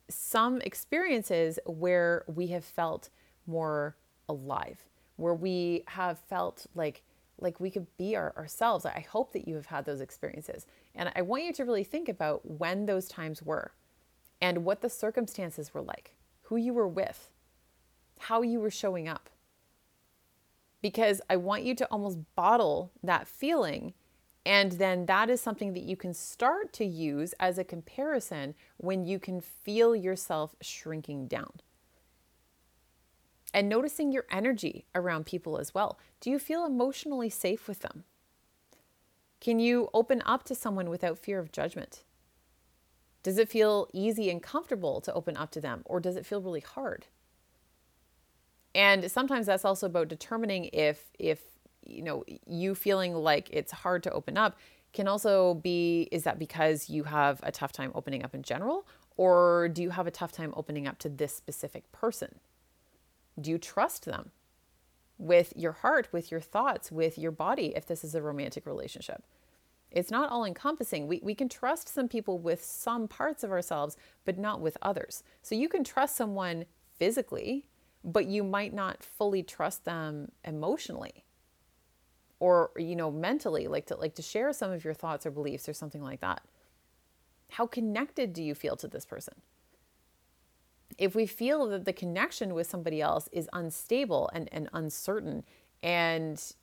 some 0.10 0.62
experiences 0.62 1.60
where 1.65 2.24
we 2.27 2.48
have 2.48 2.65
felt 2.65 3.10
more 3.48 3.95
alive, 4.29 4.79
where 5.15 5.33
we 5.33 5.83
have 5.88 6.19
felt 6.19 6.65
like 6.75 7.03
like 7.39 7.60
we 7.60 7.72
could 7.72 7.88
be 7.98 8.15
our, 8.15 8.33
ourselves. 8.38 8.86
I 8.86 9.05
hope 9.10 9.33
that 9.33 9.48
you 9.48 9.55
have 9.55 9.65
had 9.65 9.86
those 9.86 10.01
experiences. 10.01 10.65
And 10.95 11.12
I 11.15 11.24
want 11.24 11.43
you 11.43 11.53
to 11.53 11.65
really 11.65 11.83
think 11.83 12.07
about 12.07 12.50
when 12.50 12.86
those 12.86 13.07
times 13.07 13.41
were 13.41 13.74
and 14.39 14.63
what 14.63 14.81
the 14.81 14.89
circumstances 14.89 15.74
were 15.74 15.81
like, 15.81 16.15
who 16.43 16.57
you 16.57 16.74
were 16.74 16.88
with, 16.88 17.31
how 18.19 18.41
you 18.41 18.60
were 18.60 18.72
showing 18.72 19.07
up. 19.07 19.29
Because 20.81 21.22
I 21.29 21.38
want 21.38 21.63
you 21.63 21.75
to 21.75 21.86
almost 21.86 22.19
bottle 22.36 22.91
that 23.01 23.27
feeling 23.27 23.93
and 24.45 24.73
then 24.73 25.05
that 25.05 25.29
is 25.29 25.41
something 25.41 25.73
that 25.73 25.83
you 25.83 25.95
can 25.95 26.13
start 26.13 26.73
to 26.73 26.85
use 26.85 27.33
as 27.39 27.57
a 27.57 27.63
comparison 27.63 28.55
when 28.77 29.05
you 29.05 29.19
can 29.19 29.39
feel 29.39 29.95
yourself 29.95 30.55
shrinking 30.62 31.27
down. 31.27 31.53
And 33.53 33.69
noticing 33.69 34.12
your 34.12 34.25
energy 34.31 34.85
around 34.95 35.25
people 35.25 35.57
as 35.57 35.73
well. 35.73 36.00
Do 36.19 36.29
you 36.29 36.39
feel 36.39 36.65
emotionally 36.65 37.29
safe 37.29 37.67
with 37.67 37.79
them? 37.81 38.03
Can 39.39 39.59
you 39.59 39.89
open 39.93 40.23
up 40.25 40.43
to 40.45 40.55
someone 40.55 40.89
without 40.89 41.19
fear 41.19 41.39
of 41.39 41.51
judgment? 41.51 42.03
Does 43.21 43.38
it 43.38 43.50
feel 43.50 43.88
easy 43.93 44.29
and 44.29 44.41
comfortable 44.43 45.00
to 45.01 45.13
open 45.13 45.38
up 45.38 45.51
to 45.51 45.62
them, 45.62 45.83
or 45.85 46.00
does 46.00 46.17
it 46.17 46.25
feel 46.25 46.41
really 46.41 46.62
hard? 46.62 47.07
And 48.75 49.09
sometimes 49.09 49.45
that's 49.45 49.63
also 49.63 49.85
about 49.85 50.07
determining 50.07 50.65
if 50.73 51.12
if 51.19 51.52
you 51.85 52.01
know, 52.01 52.23
you 52.45 52.75
feeling 52.75 53.13
like 53.13 53.49
it's 53.51 53.71
hard 53.71 54.03
to 54.03 54.11
open 54.11 54.37
up 54.37 54.57
can 54.93 55.07
also 55.07 55.55
be 55.55 56.07
is 56.11 56.23
that 56.23 56.39
because 56.39 56.89
you 56.89 57.03
have 57.03 57.39
a 57.43 57.51
tough 57.51 57.71
time 57.71 57.91
opening 57.95 58.23
up 58.23 58.33
in 58.33 58.43
general? 58.43 58.87
Or 59.17 59.69
do 59.69 59.81
you 59.81 59.89
have 59.89 60.07
a 60.07 60.11
tough 60.11 60.31
time 60.31 60.53
opening 60.55 60.87
up 60.87 60.99
to 60.99 61.09
this 61.09 61.35
specific 61.35 61.91
person? 61.91 62.39
Do 63.39 63.49
you 63.49 63.57
trust 63.57 64.05
them 64.05 64.31
with 65.17 65.53
your 65.55 65.71
heart, 65.73 66.07
with 66.11 66.31
your 66.31 66.39
thoughts, 66.39 66.91
with 66.91 67.17
your 67.17 67.31
body 67.31 67.73
if 67.75 67.85
this 67.85 68.03
is 68.03 68.15
a 68.15 68.21
romantic 68.21 68.65
relationship? 68.65 69.23
It's 69.91 70.09
not 70.09 70.31
all 70.31 70.45
encompassing. 70.45 71.07
We, 71.07 71.19
we 71.23 71.35
can 71.35 71.49
trust 71.49 71.87
some 71.87 72.07
people 72.07 72.39
with 72.39 72.63
some 72.63 73.07
parts 73.07 73.43
of 73.43 73.51
ourselves, 73.51 73.97
but 74.25 74.39
not 74.39 74.59
with 74.59 74.77
others. 74.81 75.23
So 75.43 75.53
you 75.53 75.69
can 75.69 75.83
trust 75.83 76.15
someone 76.15 76.65
physically, 76.97 77.67
but 78.03 78.25
you 78.25 78.43
might 78.43 78.73
not 78.73 79.03
fully 79.03 79.43
trust 79.43 79.85
them 79.85 80.31
emotionally 80.43 81.25
or 82.43 82.71
you 82.75 82.93
know 82.93 83.09
mentally 83.09 83.67
like 83.67 83.85
to 83.85 83.95
like 83.95 84.15
to 84.15 84.21
share 84.21 84.51
some 84.51 84.69
of 84.69 84.83
your 84.83 84.93
thoughts 84.93 85.25
or 85.25 85.31
beliefs 85.31 85.69
or 85.69 85.73
something 85.73 86.03
like 86.03 86.19
that. 86.19 86.41
How 87.51 87.65
connected 87.65 88.33
do 88.33 88.43
you 88.43 88.53
feel 88.53 88.75
to 88.75 88.88
this 88.89 89.05
person? 89.05 89.35
If 90.97 91.15
we 91.15 91.25
feel 91.25 91.67
that 91.67 91.85
the 91.85 91.93
connection 91.93 92.53
with 92.53 92.67
somebody 92.67 93.00
else 93.01 93.29
is 93.31 93.47
unstable 93.53 94.29
and, 94.33 94.50
and 94.51 94.67
uncertain 94.73 95.45
and 95.81 96.53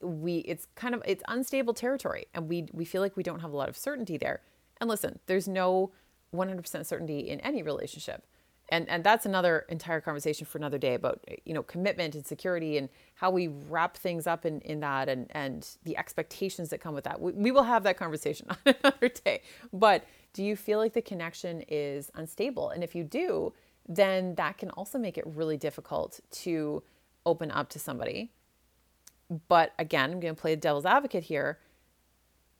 we 0.00 0.38
it's 0.38 0.68
kind 0.74 0.94
of 0.94 1.02
it's 1.04 1.22
unstable 1.28 1.74
territory 1.74 2.28
and 2.32 2.48
we 2.48 2.66
we 2.72 2.86
feel 2.86 3.02
like 3.02 3.14
we 3.14 3.22
don't 3.22 3.40
have 3.40 3.52
a 3.52 3.56
lot 3.56 3.68
of 3.68 3.76
certainty 3.76 4.16
there. 4.16 4.40
And 4.80 4.88
listen 4.88 5.18
there's 5.26 5.46
no 5.46 5.92
100% 6.34 6.86
certainty 6.86 7.28
in 7.28 7.40
any 7.40 7.62
relationship 7.62 8.24
and 8.68 8.88
and 8.88 9.04
that's 9.04 9.26
another 9.26 9.64
entire 9.68 10.00
conversation 10.00 10.46
for 10.46 10.58
another 10.58 10.78
day 10.78 10.94
about 10.94 11.24
you 11.44 11.54
know 11.54 11.62
commitment 11.62 12.14
and 12.14 12.26
security 12.26 12.78
and 12.78 12.88
how 13.14 13.30
we 13.30 13.48
wrap 13.48 13.96
things 13.96 14.26
up 14.26 14.44
in 14.44 14.60
in 14.62 14.80
that 14.80 15.08
and 15.08 15.26
and 15.30 15.68
the 15.84 15.96
expectations 15.96 16.70
that 16.70 16.80
come 16.80 16.94
with 16.94 17.04
that. 17.04 17.20
We, 17.20 17.32
we 17.32 17.50
will 17.52 17.62
have 17.62 17.84
that 17.84 17.96
conversation 17.96 18.48
on 18.66 18.74
another 18.82 19.08
day. 19.08 19.42
But 19.72 20.04
do 20.32 20.42
you 20.42 20.56
feel 20.56 20.78
like 20.78 20.92
the 20.92 21.02
connection 21.02 21.62
is 21.68 22.10
unstable? 22.14 22.70
And 22.70 22.82
if 22.82 22.94
you 22.94 23.04
do 23.04 23.52
then 23.88 24.34
that 24.34 24.58
can 24.58 24.70
also 24.70 24.98
make 24.98 25.16
it 25.16 25.24
really 25.24 25.56
difficult 25.56 26.18
to 26.32 26.82
open 27.24 27.52
up 27.52 27.68
to 27.68 27.78
somebody. 27.78 28.32
But 29.48 29.74
again 29.78 30.10
i'm 30.10 30.20
going 30.20 30.34
to 30.34 30.40
play 30.40 30.54
the 30.54 30.60
devil's 30.60 30.86
advocate 30.86 31.24
here. 31.24 31.60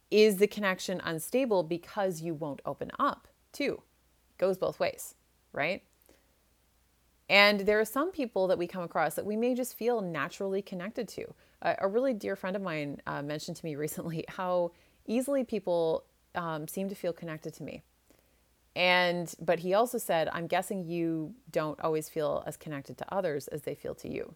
Is 0.08 0.36
the 0.36 0.46
connection 0.46 1.00
unstable 1.02 1.64
because 1.64 2.20
you 2.20 2.32
won't 2.32 2.62
open 2.64 2.92
up? 2.96 3.26
Too 3.52 3.82
It 4.30 4.38
goes 4.38 4.56
both 4.56 4.78
ways 4.78 5.16
right 5.52 5.82
and 7.28 7.60
there 7.60 7.80
are 7.80 7.84
some 7.84 8.12
people 8.12 8.46
that 8.46 8.58
we 8.58 8.66
come 8.66 8.82
across 8.82 9.14
that 9.14 9.26
we 9.26 9.36
may 9.36 9.54
just 9.54 9.76
feel 9.76 10.00
naturally 10.00 10.62
connected 10.62 11.08
to. 11.08 11.34
a 11.62 11.88
really 11.88 12.14
dear 12.14 12.36
friend 12.36 12.54
of 12.54 12.62
mine 12.62 13.00
uh, 13.06 13.22
mentioned 13.22 13.56
to 13.56 13.64
me 13.64 13.74
recently 13.86 14.24
how 14.28 14.70
easily 15.06 15.44
people 15.44 16.04
um, 16.34 16.68
seem 16.68 16.88
to 16.88 16.94
feel 16.94 17.12
connected 17.12 17.52
to 17.54 17.62
me. 17.62 17.82
And, 18.76 19.34
but 19.40 19.60
he 19.60 19.72
also 19.72 19.96
said, 19.96 20.28
I'm 20.32 20.46
guessing 20.46 20.84
you 20.84 21.34
don't 21.50 21.80
always 21.80 22.10
feel 22.10 22.44
as 22.46 22.58
connected 22.58 22.98
to 22.98 23.14
others 23.14 23.48
as 23.48 23.62
they 23.62 23.74
feel 23.74 23.94
to 23.96 24.08
you. 24.08 24.34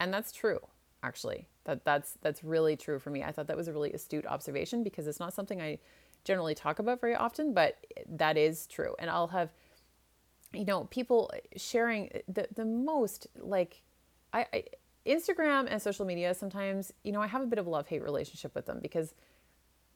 And 0.00 0.12
that's 0.14 0.32
true, 0.32 0.60
actually. 1.02 1.46
That, 1.64 1.84
that's, 1.84 2.14
that's 2.22 2.42
really 2.42 2.74
true 2.74 2.98
for 2.98 3.10
me. 3.10 3.22
I 3.22 3.32
thought 3.32 3.48
that 3.48 3.58
was 3.58 3.68
a 3.68 3.72
really 3.72 3.92
astute 3.92 4.24
observation 4.24 4.82
because 4.82 5.06
it's 5.06 5.20
not 5.20 5.34
something 5.34 5.60
I 5.60 5.78
generally 6.24 6.54
talk 6.54 6.78
about 6.78 7.02
very 7.02 7.14
often, 7.14 7.52
but 7.52 7.76
that 8.08 8.38
is 8.38 8.66
true. 8.66 8.94
And 8.98 9.10
I'll 9.10 9.28
have 9.28 9.52
you 10.52 10.64
know, 10.64 10.84
people 10.84 11.30
sharing 11.56 12.12
eh, 12.12 12.20
the, 12.28 12.48
the 12.54 12.64
most 12.64 13.26
like 13.38 13.82
I, 14.32 14.46
I 14.52 14.64
Instagram 15.06 15.66
and 15.68 15.80
social 15.80 16.04
media 16.04 16.34
sometimes, 16.34 16.92
you 17.02 17.12
know, 17.12 17.22
I 17.22 17.26
have 17.26 17.42
a 17.42 17.46
bit 17.46 17.58
of 17.58 17.66
a 17.66 17.70
love 17.70 17.86
hate 17.86 18.02
relationship 18.02 18.54
with 18.54 18.66
them 18.66 18.80
because 18.80 19.14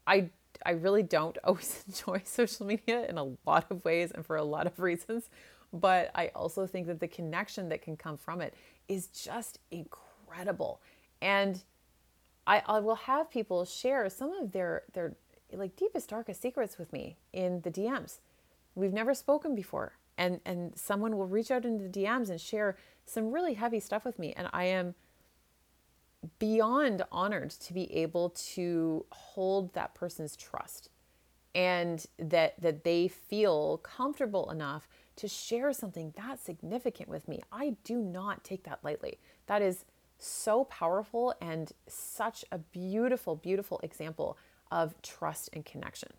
I 0.07 0.31
I 0.65 0.73
really 0.73 1.03
don't 1.03 1.37
always 1.45 1.85
enjoy 1.87 2.23
social 2.25 2.67
media 2.67 3.07
in 3.09 3.19
a 3.19 3.25
lot 3.47 3.67
of 3.71 3.85
ways 3.85 4.13
and 4.13 4.25
for 4.25 4.37
a 4.37 4.45
lot 4.45 4.67
of 4.67 4.79
reasons. 4.79 5.29
But 5.73 6.11
I 6.15 6.29
also 6.37 6.67
think 6.67 6.87
that 6.87 7.01
the 7.01 7.09
connection 7.09 7.69
that 7.71 7.83
can 7.83 7.97
come 7.97 8.17
from 8.17 8.41
it 8.41 8.55
is 8.87 9.09
just 9.09 9.59
incredible. 9.73 10.81
And 11.21 11.61
I, 12.47 12.63
I 12.67 12.79
will 12.79 12.95
have 12.95 13.29
people 13.29 13.65
share 13.65 14.09
some 14.09 14.33
of 14.33 14.53
their 14.53 14.85
their 14.93 15.17
like 15.53 15.77
deepest, 15.77 16.09
darkest 16.09 16.41
secrets 16.41 16.79
with 16.79 16.93
me 16.93 17.17
in 17.33 17.61
the 17.63 17.71
DMs. 17.71 18.19
We've 18.75 18.93
never 18.93 19.15
spoken 19.15 19.55
before 19.55 19.95
and 20.17 20.41
and 20.45 20.77
someone 20.77 21.17
will 21.17 21.27
reach 21.27 21.51
out 21.51 21.65
into 21.65 21.89
the 21.89 22.05
DMs 22.05 22.31
and 22.31 22.41
share 22.41 22.77
some 23.05 23.33
really 23.33 23.55
heavy 23.55 23.81
stuff 23.81 24.05
with 24.05 24.19
me 24.19 24.33
and 24.37 24.49
I 24.53 24.65
am 24.65 24.95
beyond 26.39 27.03
honored 27.13 27.51
to 27.51 27.73
be 27.73 27.93
able 27.95 28.31
to 28.31 29.05
hold 29.13 29.75
that 29.75 29.95
person's 29.95 30.37
trust 30.37 30.89
and 31.55 32.07
that 32.19 32.61
that 32.61 32.85
they 32.85 33.09
feel 33.09 33.79
comfortable 33.79 34.51
enough 34.51 34.89
to 35.17 35.29
share 35.29 35.73
something 35.73 36.13
that 36.17 36.41
significant 36.41 37.09
with 37.09 37.29
me. 37.29 37.41
I 37.53 37.77
do 37.85 37.99
not 37.99 38.43
take 38.43 38.65
that 38.65 38.81
lightly. 38.83 39.19
That 39.47 39.63
is 39.63 39.85
so 40.19 40.65
powerful 40.65 41.35
and 41.41 41.73
such 41.87 42.45
a 42.51 42.59
beautiful 42.59 43.37
beautiful 43.37 43.81
example 43.83 44.37
of 44.71 45.01
trust 45.03 45.51
and 45.53 45.65
connection. 45.65 46.11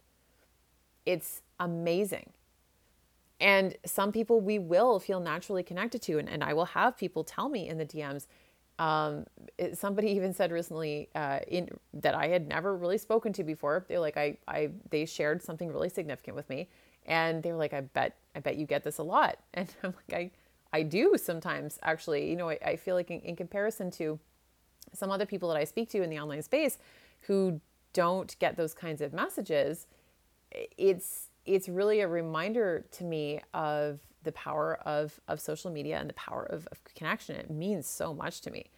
It's 1.05 1.41
amazing 1.59 2.31
and 3.39 3.75
some 3.85 4.11
people 4.11 4.39
we 4.39 4.59
will 4.59 4.99
feel 4.99 5.19
naturally 5.19 5.63
connected 5.63 6.01
to. 6.03 6.17
And, 6.17 6.29
and 6.29 6.43
I 6.43 6.53
will 6.53 6.65
have 6.65 6.97
people 6.97 7.23
tell 7.23 7.49
me 7.49 7.67
in 7.67 7.77
the 7.77 7.85
DMs. 7.85 8.27
Um, 8.79 9.25
it, 9.57 9.77
somebody 9.77 10.09
even 10.11 10.33
said 10.33 10.51
recently 10.51 11.09
uh, 11.15 11.39
in 11.47 11.69
that 11.93 12.15
I 12.15 12.27
had 12.27 12.47
never 12.47 12.75
really 12.75 12.97
spoken 12.97 13.33
to 13.33 13.43
before. 13.43 13.85
They're 13.87 13.99
like, 13.99 14.17
I, 14.17 14.37
I, 14.47 14.71
they 14.89 15.05
shared 15.05 15.41
something 15.41 15.71
really 15.71 15.89
significant 15.89 16.35
with 16.35 16.49
me, 16.49 16.69
and 17.05 17.43
they 17.43 17.51
were 17.51 17.57
like, 17.57 17.73
I 17.73 17.81
bet, 17.81 18.17
I 18.35 18.39
bet 18.39 18.57
you 18.57 18.65
get 18.65 18.83
this 18.83 18.97
a 18.97 19.03
lot. 19.03 19.37
And 19.53 19.73
I'm 19.83 19.93
like, 20.09 20.31
I, 20.73 20.77
I 20.77 20.83
do 20.83 21.15
sometimes 21.17 21.79
actually. 21.83 22.29
You 22.29 22.35
know, 22.35 22.49
I, 22.49 22.59
I 22.65 22.75
feel 22.75 22.95
like 22.95 23.11
in, 23.11 23.19
in 23.21 23.35
comparison 23.35 23.91
to 23.91 24.19
some 24.93 25.11
other 25.11 25.25
people 25.25 25.49
that 25.49 25.57
I 25.57 25.63
speak 25.63 25.89
to 25.89 26.01
in 26.01 26.09
the 26.09 26.19
online 26.19 26.41
space 26.41 26.77
who 27.21 27.59
don't 27.93 28.37
get 28.39 28.55
those 28.57 28.73
kinds 28.73 29.01
of 29.01 29.13
messages, 29.13 29.87
it's 30.77 31.29
it's 31.45 31.69
really 31.69 32.01
a 32.01 32.07
reminder 32.07 32.85
to 32.91 33.03
me 33.03 33.41
of 33.53 33.99
the 34.23 34.31
power 34.31 34.75
of 34.85 35.19
of 35.27 35.39
social 35.39 35.71
media 35.71 35.99
and 35.99 36.09
the 36.09 36.13
power 36.15 36.43
of, 36.43 36.67
of 36.71 36.83
connection. 36.95 37.35
It 37.35 37.49
means 37.49 37.87
so 37.87 38.13
much 38.13 38.41
to 38.41 38.51
me. 38.51 38.71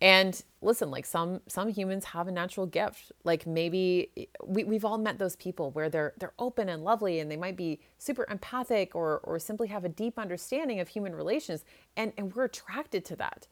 And 0.00 0.42
listen, 0.60 0.90
like 0.90 1.06
some 1.06 1.42
some 1.46 1.68
humans 1.68 2.06
have 2.06 2.26
a 2.26 2.32
natural 2.32 2.66
gift. 2.66 3.12
Like 3.22 3.46
maybe 3.46 4.10
we, 4.44 4.64
we've 4.64 4.84
all 4.84 4.98
met 4.98 5.18
those 5.20 5.36
people 5.36 5.70
where 5.70 5.88
they're 5.88 6.12
they're 6.18 6.32
open 6.40 6.68
and 6.68 6.82
lovely 6.82 7.20
and 7.20 7.30
they 7.30 7.36
might 7.36 7.56
be 7.56 7.80
super 7.98 8.26
empathic 8.28 8.96
or 8.96 9.20
or 9.22 9.38
simply 9.38 9.68
have 9.68 9.84
a 9.84 9.88
deep 9.88 10.18
understanding 10.18 10.80
of 10.80 10.88
human 10.88 11.14
relations 11.14 11.64
and, 11.96 12.12
and 12.18 12.34
we're 12.34 12.44
attracted 12.44 13.04
to 13.06 13.16
that. 13.16 13.46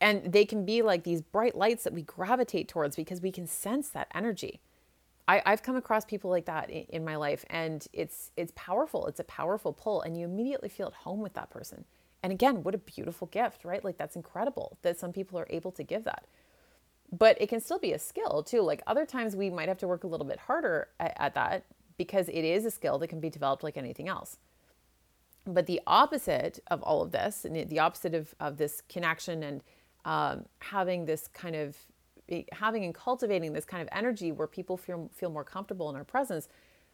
And 0.00 0.32
they 0.32 0.44
can 0.44 0.64
be 0.64 0.82
like 0.82 1.04
these 1.04 1.22
bright 1.22 1.54
lights 1.56 1.84
that 1.84 1.92
we 1.92 2.02
gravitate 2.02 2.66
towards 2.68 2.96
because 2.96 3.22
we 3.22 3.30
can 3.30 3.46
sense 3.46 3.88
that 3.90 4.08
energy. 4.12 4.60
I, 5.28 5.42
I've 5.46 5.62
come 5.62 5.76
across 5.76 6.04
people 6.04 6.30
like 6.30 6.46
that 6.46 6.70
in, 6.70 6.84
in 6.88 7.04
my 7.04 7.16
life 7.16 7.44
and 7.50 7.86
it's 7.92 8.30
it's 8.36 8.52
powerful. 8.56 9.06
It's 9.06 9.20
a 9.20 9.24
powerful 9.24 9.72
pull 9.72 10.02
and 10.02 10.16
you 10.16 10.24
immediately 10.24 10.68
feel 10.68 10.88
at 10.88 10.94
home 10.94 11.20
with 11.20 11.34
that 11.34 11.50
person 11.50 11.84
and 12.22 12.32
again, 12.32 12.62
what 12.62 12.74
a 12.74 12.78
beautiful 12.78 13.26
gift, 13.28 13.64
right? 13.64 13.84
Like 13.84 13.98
that's 13.98 14.16
incredible 14.16 14.78
that 14.82 14.98
some 14.98 15.12
people 15.12 15.38
are 15.38 15.46
able 15.50 15.72
to 15.72 15.82
give 15.82 16.04
that. 16.04 16.24
But 17.10 17.40
it 17.40 17.48
can 17.48 17.60
still 17.60 17.78
be 17.78 17.92
a 17.92 17.98
skill 17.98 18.42
too. 18.42 18.62
Like 18.62 18.82
other 18.86 19.04
times 19.04 19.34
we 19.34 19.50
might 19.50 19.68
have 19.68 19.78
to 19.78 19.88
work 19.88 20.04
a 20.04 20.06
little 20.06 20.26
bit 20.26 20.38
harder 20.38 20.88
at, 21.00 21.14
at 21.18 21.34
that 21.34 21.64
because 21.98 22.28
it 22.28 22.44
is 22.44 22.64
a 22.64 22.70
skill 22.70 22.98
that 22.98 23.08
can 23.08 23.20
be 23.20 23.28
developed 23.28 23.62
like 23.62 23.76
anything 23.76 24.08
else. 24.08 24.38
But 25.44 25.66
the 25.66 25.80
opposite 25.86 26.60
of 26.68 26.82
all 26.82 27.02
of 27.02 27.10
this, 27.10 27.44
and 27.44 27.68
the 27.68 27.80
opposite 27.80 28.14
of, 28.14 28.34
of 28.38 28.56
this 28.56 28.80
connection 28.88 29.42
and 29.42 29.62
um, 30.04 30.46
having 30.60 31.04
this 31.04 31.26
kind 31.28 31.56
of 31.56 31.76
having 32.52 32.84
and 32.84 32.94
cultivating 32.94 33.52
this 33.52 33.64
kind 33.64 33.82
of 33.82 33.88
energy 33.92 34.32
where 34.32 34.46
people 34.46 34.76
feel 34.76 35.10
feel 35.14 35.30
more 35.30 35.44
comfortable 35.44 35.90
in 35.90 35.96
our 35.96 36.04
presence 36.04 36.48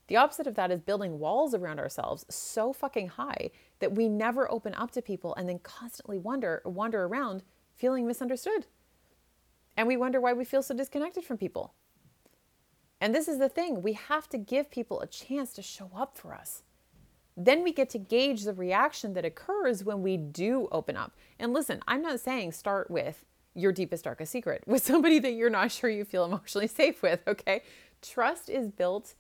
the 0.08 0.16
opposite 0.16 0.46
of 0.46 0.54
that 0.54 0.70
is 0.70 0.80
building 0.80 1.18
walls 1.18 1.54
around 1.54 1.78
ourselves 1.78 2.24
so 2.30 2.72
fucking 2.72 3.08
high 3.08 3.50
that 3.78 3.94
we 3.94 4.08
never 4.08 4.50
open 4.50 4.74
up 4.74 4.90
to 4.92 5.02
people 5.02 5.34
and 5.34 5.48
then 5.48 5.58
constantly 5.60 6.18
wonder 6.18 6.62
wander 6.64 7.04
around 7.04 7.42
feeling 7.74 8.06
misunderstood. 8.06 8.66
And 9.76 9.86
we 9.86 9.96
wonder 9.96 10.20
why 10.20 10.32
we 10.32 10.44
feel 10.44 10.62
so 10.62 10.74
disconnected 10.74 11.24
from 11.24 11.36
people. 11.36 11.74
And 13.00 13.14
this 13.14 13.28
is 13.28 13.38
the 13.38 13.48
thing, 13.48 13.82
we 13.82 13.92
have 13.92 14.28
to 14.30 14.38
give 14.38 14.72
people 14.72 15.00
a 15.00 15.06
chance 15.06 15.52
to 15.52 15.62
show 15.62 15.90
up 15.94 16.18
for 16.18 16.34
us. 16.34 16.64
Then 17.36 17.62
we 17.62 17.72
get 17.72 17.88
to 17.90 17.98
gauge 17.98 18.42
the 18.42 18.52
reaction 18.52 19.12
that 19.12 19.24
occurs 19.24 19.84
when 19.84 20.02
we 20.02 20.16
do 20.16 20.66
open 20.72 20.96
up. 20.96 21.12
And 21.38 21.52
listen, 21.52 21.80
I'm 21.86 22.02
not 22.02 22.18
saying 22.18 22.50
start 22.50 22.90
with 22.90 23.24
your 23.58 23.72
deepest, 23.72 24.04
darkest 24.04 24.32
secret 24.32 24.62
with 24.66 24.82
somebody 24.84 25.18
that 25.18 25.32
you're 25.32 25.50
not 25.50 25.70
sure 25.70 25.90
you 25.90 26.04
feel 26.04 26.24
emotionally 26.24 26.68
safe 26.68 27.02
with, 27.02 27.20
okay? 27.26 27.62
Trust 28.00 28.48
is 28.48 28.68
built 28.68 29.14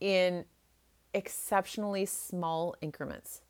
in 0.00 0.44
exceptionally 1.14 2.04
small 2.04 2.74
increments. 2.80 3.42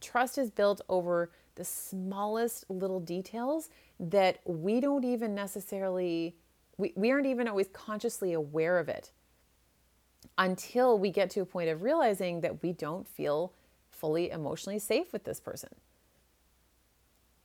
Trust 0.00 0.38
is 0.38 0.50
built 0.50 0.80
over 0.88 1.30
the 1.54 1.64
smallest 1.64 2.66
little 2.68 3.00
details 3.00 3.70
that 3.98 4.40
we 4.44 4.78
don't 4.80 5.04
even 5.04 5.34
necessarily, 5.34 6.36
we, 6.76 6.92
we 6.96 7.10
aren't 7.10 7.26
even 7.26 7.48
always 7.48 7.68
consciously 7.72 8.34
aware 8.34 8.78
of 8.78 8.88
it 8.88 9.10
until 10.38 10.98
we 10.98 11.10
get 11.10 11.30
to 11.30 11.40
a 11.40 11.46
point 11.46 11.70
of 11.70 11.82
realizing 11.82 12.42
that 12.42 12.62
we 12.62 12.72
don't 12.72 13.08
feel 13.08 13.54
fully 13.90 14.30
emotionally 14.30 14.78
safe 14.78 15.12
with 15.12 15.24
this 15.24 15.40
person. 15.40 15.70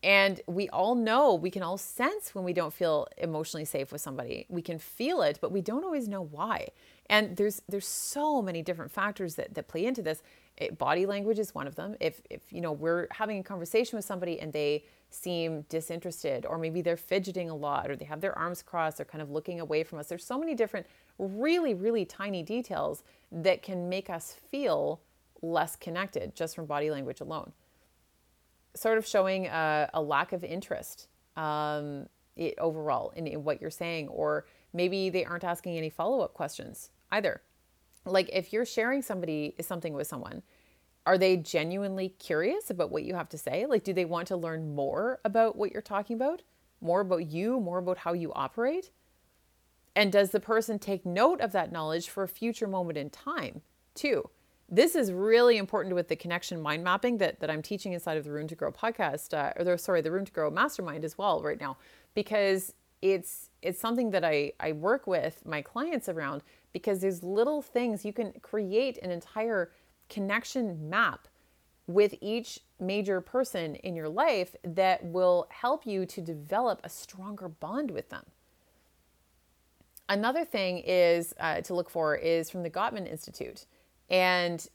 And 0.03 0.41
we 0.47 0.67
all 0.69 0.95
know, 0.95 1.35
we 1.35 1.51
can 1.51 1.61
all 1.61 1.77
sense 1.77 2.33
when 2.33 2.43
we 2.43 2.53
don't 2.53 2.73
feel 2.73 3.07
emotionally 3.17 3.65
safe 3.65 3.91
with 3.91 4.01
somebody. 4.01 4.47
We 4.49 4.61
can 4.63 4.79
feel 4.79 5.21
it, 5.21 5.37
but 5.39 5.51
we 5.51 5.61
don't 5.61 5.83
always 5.83 6.07
know 6.07 6.23
why. 6.23 6.69
And 7.07 7.35
there's 7.37 7.61
there's 7.69 7.87
so 7.87 8.41
many 8.41 8.63
different 8.63 8.91
factors 8.91 9.35
that, 9.35 9.53
that 9.53 9.67
play 9.67 9.85
into 9.85 10.01
this. 10.01 10.23
It, 10.57 10.77
body 10.77 11.05
language 11.05 11.37
is 11.39 11.53
one 11.53 11.67
of 11.67 11.75
them. 11.75 11.95
If 11.99 12.21
if 12.29 12.41
you 12.51 12.61
know 12.61 12.71
we're 12.71 13.07
having 13.11 13.39
a 13.39 13.43
conversation 13.43 13.97
with 13.97 14.05
somebody 14.05 14.39
and 14.39 14.51
they 14.51 14.85
seem 15.11 15.63
disinterested, 15.69 16.45
or 16.45 16.57
maybe 16.57 16.81
they're 16.81 16.97
fidgeting 16.97 17.49
a 17.49 17.55
lot, 17.55 17.91
or 17.91 17.95
they 17.95 18.05
have 18.05 18.21
their 18.21 18.37
arms 18.37 18.63
crossed, 18.63 18.97
they're 18.97 19.05
kind 19.05 19.21
of 19.21 19.29
looking 19.29 19.59
away 19.59 19.83
from 19.83 19.99
us. 19.99 20.07
There's 20.07 20.25
so 20.25 20.39
many 20.39 20.55
different, 20.55 20.87
really, 21.19 21.73
really 21.73 22.05
tiny 22.05 22.43
details 22.43 23.03
that 23.31 23.61
can 23.61 23.89
make 23.89 24.09
us 24.09 24.37
feel 24.49 25.01
less 25.41 25.75
connected 25.75 26.33
just 26.33 26.55
from 26.55 26.65
body 26.65 26.89
language 26.89 27.19
alone 27.19 27.51
sort 28.75 28.97
of 28.97 29.05
showing 29.05 29.47
a, 29.47 29.89
a 29.93 30.01
lack 30.01 30.33
of 30.33 30.43
interest 30.43 31.07
um, 31.35 32.07
it, 32.35 32.55
overall 32.57 33.11
in, 33.15 33.27
in 33.27 33.43
what 33.43 33.61
you're 33.61 33.69
saying, 33.69 34.07
or 34.09 34.45
maybe 34.73 35.09
they 35.09 35.25
aren't 35.25 35.43
asking 35.43 35.77
any 35.77 35.89
follow 35.89 36.21
up 36.21 36.33
questions 36.33 36.91
either. 37.11 37.41
Like 38.05 38.29
if 38.33 38.51
you're 38.51 38.65
sharing 38.65 39.01
somebody 39.01 39.55
something 39.61 39.93
with 39.93 40.07
someone, 40.07 40.43
are 41.05 41.17
they 41.17 41.37
genuinely 41.37 42.09
curious 42.09 42.69
about 42.69 42.91
what 42.91 43.03
you 43.03 43.15
have 43.15 43.29
to 43.29 43.37
say? 43.37 43.65
Like, 43.65 43.83
do 43.83 43.93
they 43.93 44.05
want 44.05 44.27
to 44.27 44.37
learn 44.37 44.75
more 44.75 45.19
about 45.25 45.55
what 45.55 45.71
you're 45.71 45.81
talking 45.81 46.15
about? 46.15 46.43
More 46.79 47.01
about 47.01 47.25
you, 47.25 47.59
more 47.59 47.79
about 47.79 47.99
how 47.99 48.13
you 48.13 48.31
operate? 48.33 48.91
And 49.95 50.11
does 50.11 50.31
the 50.31 50.39
person 50.39 50.79
take 50.79 51.05
note 51.05 51.41
of 51.41 51.51
that 51.51 51.71
knowledge 51.71 52.09
for 52.09 52.23
a 52.23 52.27
future 52.27 52.67
moment 52.67 52.97
in 52.97 53.09
time, 53.09 53.61
too? 53.93 54.29
This 54.71 54.95
is 54.95 55.11
really 55.11 55.57
important 55.57 55.93
with 55.93 56.07
the 56.07 56.15
connection 56.15 56.61
mind 56.61 56.81
mapping 56.83 57.17
that, 57.17 57.41
that 57.41 57.51
I'm 57.51 57.61
teaching 57.61 57.91
inside 57.91 58.17
of 58.17 58.23
the 58.23 58.31
Room 58.31 58.47
to 58.47 58.55
Grow 58.55 58.71
podcast, 58.71 59.33
uh, 59.33 59.51
or 59.57 59.65
the, 59.65 59.77
sorry, 59.77 60.01
the 60.01 60.11
Room 60.11 60.23
to 60.23 60.31
Grow 60.31 60.49
mastermind 60.49 61.03
as 61.03 61.17
well 61.17 61.41
right 61.41 61.59
now, 61.59 61.77
because 62.15 62.73
it's 63.01 63.49
it's 63.61 63.79
something 63.79 64.11
that 64.11 64.23
I, 64.23 64.53
I 64.59 64.71
work 64.71 65.07
with 65.07 65.45
my 65.45 65.61
clients 65.61 66.07
around 66.07 66.41
because 66.71 67.01
there's 67.01 67.21
little 67.21 67.61
things 67.61 68.05
you 68.05 68.13
can 68.13 68.31
create 68.41 68.97
an 68.99 69.11
entire 69.11 69.71
connection 70.09 70.89
map 70.89 71.27
with 71.87 72.15
each 72.21 72.59
major 72.79 73.21
person 73.21 73.75
in 73.75 73.95
your 73.95 74.09
life 74.09 74.55
that 74.63 75.03
will 75.03 75.47
help 75.49 75.85
you 75.85 76.05
to 76.05 76.21
develop 76.21 76.79
a 76.83 76.89
stronger 76.89 77.49
bond 77.49 77.91
with 77.91 78.09
them. 78.09 78.23
Another 80.07 80.45
thing 80.45 80.79
is 80.79 81.33
uh, 81.39 81.61
to 81.61 81.73
look 81.73 81.89
for 81.89 82.15
is 82.15 82.49
from 82.49 82.63
the 82.63 82.69
Gottman 82.69 83.09
Institute. 83.09 83.65
And 84.11 84.67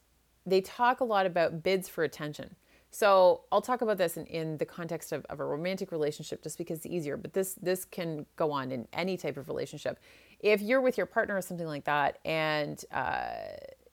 they 0.45 0.61
talk 0.61 1.01
a 1.01 1.05
lot 1.05 1.27
about 1.27 1.63
bids 1.63 1.89
for 1.89 2.03
attention. 2.03 2.57
So 2.91 3.43
I'll 3.53 3.61
talk 3.61 3.83
about 3.83 3.99
this 3.99 4.17
in, 4.17 4.25
in 4.27 4.57
the 4.57 4.65
context 4.65 5.13
of, 5.13 5.27
of, 5.27 5.39
a 5.39 5.45
romantic 5.45 5.93
relationship 5.93 6.43
just 6.43 6.57
because 6.57 6.79
it's 6.79 6.87
easier, 6.87 7.19
but 7.19 7.35
this 7.35 7.55
this 7.61 7.85
can 7.85 8.25
go 8.37 8.51
on 8.53 8.73
in 8.73 8.89
any 8.93 9.19
type 9.19 9.37
of 9.37 9.49
relationship. 9.49 9.99
If 10.41 10.63
you're 10.63 10.81
with 10.81 10.97
your 10.97 11.05
partner 11.05 11.37
or 11.37 11.43
something 11.43 11.67
like 11.67 11.85
that, 11.85 12.19
and 12.25 12.83
uh, 12.93 13.33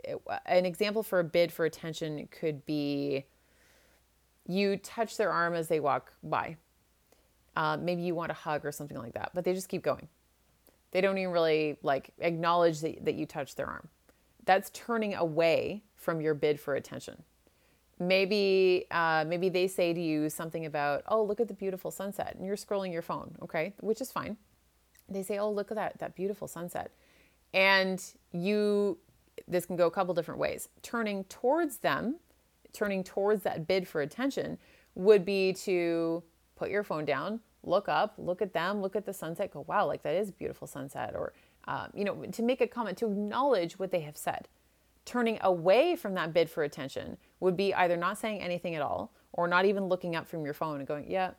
it, 0.05 0.21
an 0.45 0.65
example 0.65 1.03
for 1.03 1.19
a 1.19 1.23
bid 1.23 1.51
for 1.51 1.65
attention 1.65 2.29
could 2.31 2.65
be 2.65 3.25
you 4.47 4.77
touch 4.77 5.17
their 5.17 5.31
arm 5.31 5.53
as 5.53 5.67
they 5.67 5.81
walk 5.81 6.13
by. 6.23 6.55
Uh, 7.57 7.77
maybe 7.77 8.03
you 8.03 8.15
want 8.15 8.31
a 8.31 8.35
hug 8.35 8.65
or 8.65 8.71
something 8.71 8.97
like 8.97 9.13
that, 9.13 9.31
but 9.33 9.43
they 9.43 9.53
just 9.53 9.67
keep 9.69 9.83
going. 9.83 10.07
They 10.91 11.01
don't 11.01 11.17
even 11.17 11.31
really 11.31 11.77
like 11.83 12.11
acknowledge 12.19 12.79
that, 12.81 13.03
that 13.03 13.15
you 13.15 13.25
touched 13.25 13.57
their 13.57 13.67
arm 13.67 13.89
that's 14.45 14.69
turning 14.71 15.15
away 15.15 15.83
from 15.95 16.21
your 16.21 16.33
bid 16.33 16.59
for 16.59 16.75
attention. 16.75 17.23
Maybe 17.99 18.85
uh, 18.91 19.23
maybe 19.27 19.49
they 19.49 19.67
say 19.67 19.93
to 19.93 20.01
you 20.01 20.29
something 20.29 20.65
about, 20.65 21.03
"Oh, 21.07 21.23
look 21.23 21.39
at 21.39 21.47
the 21.47 21.53
beautiful 21.53 21.91
sunset," 21.91 22.35
and 22.35 22.45
you're 22.45 22.55
scrolling 22.55 22.91
your 22.91 23.01
phone, 23.01 23.35
okay, 23.41 23.73
which 23.79 24.01
is 24.01 24.11
fine. 24.11 24.37
They 25.07 25.23
say, 25.23 25.37
"Oh, 25.37 25.51
look 25.51 25.71
at 25.71 25.75
that 25.75 25.99
that 25.99 26.15
beautiful 26.15 26.47
sunset," 26.47 26.91
and 27.53 28.03
you 28.31 28.97
this 29.47 29.65
can 29.65 29.75
go 29.75 29.87
a 29.87 29.91
couple 29.91 30.13
different 30.13 30.39
ways. 30.39 30.69
Turning 30.81 31.23
towards 31.25 31.77
them, 31.77 32.15
turning 32.71 33.03
towards 33.03 33.43
that 33.43 33.67
bid 33.67 33.87
for 33.87 34.01
attention, 34.01 34.57
would 34.95 35.23
be 35.23 35.53
to 35.53 36.23
put 36.55 36.69
your 36.69 36.83
phone 36.83 37.05
down, 37.05 37.39
look 37.63 37.87
up, 37.89 38.15
look 38.17 38.41
at 38.41 38.53
them, 38.53 38.81
look 38.81 38.95
at 38.95 39.05
the 39.05 39.13
sunset, 39.13 39.51
go, 39.51 39.61
"Wow, 39.67 39.85
like 39.85 40.01
that 40.03 40.15
is 40.15 40.31
beautiful 40.31 40.67
sunset," 40.67 41.15
or 41.15 41.33
um, 41.65 41.89
you 41.93 42.03
know, 42.03 42.25
to 42.25 42.43
make 42.43 42.61
a 42.61 42.67
comment, 42.67 42.97
to 42.99 43.07
acknowledge 43.07 43.79
what 43.79 43.91
they 43.91 44.01
have 44.01 44.17
said. 44.17 44.47
Turning 45.05 45.37
away 45.41 45.95
from 45.95 46.13
that 46.13 46.33
bid 46.33 46.49
for 46.49 46.63
attention 46.63 47.17
would 47.39 47.57
be 47.57 47.73
either 47.73 47.97
not 47.97 48.17
saying 48.17 48.41
anything 48.41 48.75
at 48.75 48.81
all 48.81 49.11
or 49.33 49.47
not 49.47 49.65
even 49.65 49.85
looking 49.85 50.15
up 50.15 50.27
from 50.27 50.45
your 50.45 50.53
phone 50.53 50.77
and 50.77 50.87
going, 50.87 51.09
yeah. 51.09 51.31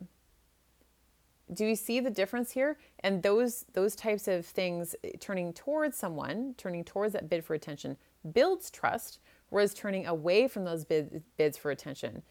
Do 1.52 1.66
you 1.66 1.76
see 1.76 2.00
the 2.00 2.10
difference 2.10 2.50
here? 2.52 2.78
And 3.00 3.22
those 3.22 3.66
those 3.74 3.94
types 3.94 4.28
of 4.28 4.46
things, 4.46 4.96
turning 5.20 5.52
towards 5.52 5.96
someone, 5.96 6.54
turning 6.56 6.84
towards 6.84 7.12
that 7.12 7.28
bid 7.28 7.44
for 7.44 7.54
attention, 7.54 7.96
builds 8.32 8.70
trust, 8.70 9.18
whereas 9.50 9.74
turning 9.74 10.06
away 10.06 10.48
from 10.48 10.64
those 10.64 10.84
bid, 10.84 11.22
bids 11.36 11.58
for 11.58 11.70
attention 11.70 12.22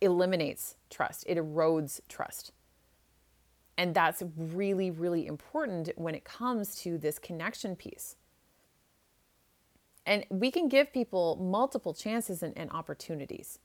eliminates 0.00 0.76
trust. 0.90 1.24
It 1.26 1.38
erodes 1.38 2.00
trust. 2.08 2.52
And 3.78 3.94
that's 3.94 4.22
really, 4.36 4.90
really 4.92 5.26
important 5.28 5.90
when 5.96 6.14
it 6.14 6.24
comes 6.24 6.76
to 6.82 6.98
this 6.98 7.18
connection 7.20 7.76
piece. 7.76 8.16
And 10.06 10.24
we 10.30 10.50
can 10.50 10.68
give 10.68 10.92
people 10.92 11.36
multiple 11.40 11.94
chances 11.94 12.42
and, 12.42 12.56
and 12.58 12.70
opportunities. 12.72 13.60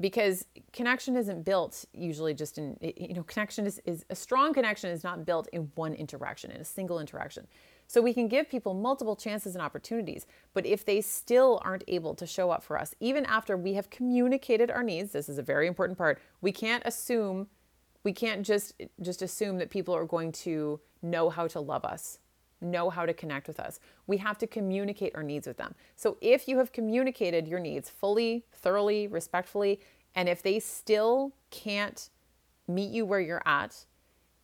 because 0.00 0.44
connection 0.72 1.16
isn't 1.16 1.44
built 1.44 1.84
usually 1.94 2.34
just 2.34 2.58
in 2.58 2.76
you 2.82 3.14
know 3.14 3.22
connection 3.24 3.66
is, 3.66 3.80
is 3.86 4.04
a 4.10 4.14
strong 4.16 4.52
connection 4.52 4.90
is 4.90 5.04
not 5.04 5.24
built 5.24 5.48
in 5.52 5.70
one 5.76 5.94
interaction 5.94 6.50
in 6.50 6.60
a 6.60 6.64
single 6.64 6.98
interaction 7.00 7.46
so 7.86 8.02
we 8.02 8.14
can 8.14 8.28
give 8.28 8.48
people 8.50 8.74
multiple 8.74 9.16
chances 9.16 9.54
and 9.54 9.62
opportunities. 9.62 10.26
But 10.54 10.66
if 10.66 10.84
they 10.84 11.00
still 11.02 11.60
aren't 11.64 11.84
able 11.88 12.14
to 12.16 12.26
show 12.26 12.50
up 12.50 12.62
for 12.64 12.78
us, 12.78 12.94
even 13.00 13.26
after 13.26 13.56
we 13.56 13.74
have 13.74 13.90
communicated 13.90 14.70
our 14.70 14.82
needs, 14.82 15.12
this 15.12 15.28
is 15.28 15.38
a 15.38 15.42
very 15.42 15.66
important 15.68 15.98
part. 15.98 16.20
We 16.40 16.52
can't 16.52 16.82
assume, 16.86 17.48
we 18.04 18.12
can't 18.12 18.44
just 18.44 18.74
just 19.00 19.22
assume 19.22 19.58
that 19.58 19.70
people 19.70 19.94
are 19.94 20.04
going 20.04 20.32
to 20.32 20.80
know 21.02 21.30
how 21.30 21.46
to 21.48 21.60
love 21.60 21.84
us, 21.84 22.18
know 22.60 22.90
how 22.90 23.06
to 23.06 23.12
connect 23.12 23.48
with 23.48 23.60
us. 23.60 23.80
We 24.06 24.18
have 24.18 24.38
to 24.38 24.46
communicate 24.46 25.14
our 25.14 25.22
needs 25.22 25.46
with 25.46 25.56
them. 25.56 25.74
So 25.96 26.16
if 26.20 26.48
you 26.48 26.58
have 26.58 26.72
communicated 26.72 27.46
your 27.46 27.60
needs 27.60 27.90
fully, 27.90 28.44
thoroughly, 28.52 29.06
respectfully, 29.06 29.80
and 30.14 30.28
if 30.28 30.42
they 30.42 30.58
still 30.60 31.32
can't 31.50 32.08
meet 32.68 32.90
you 32.90 33.04
where 33.04 33.20
you're 33.20 33.42
at, 33.46 33.86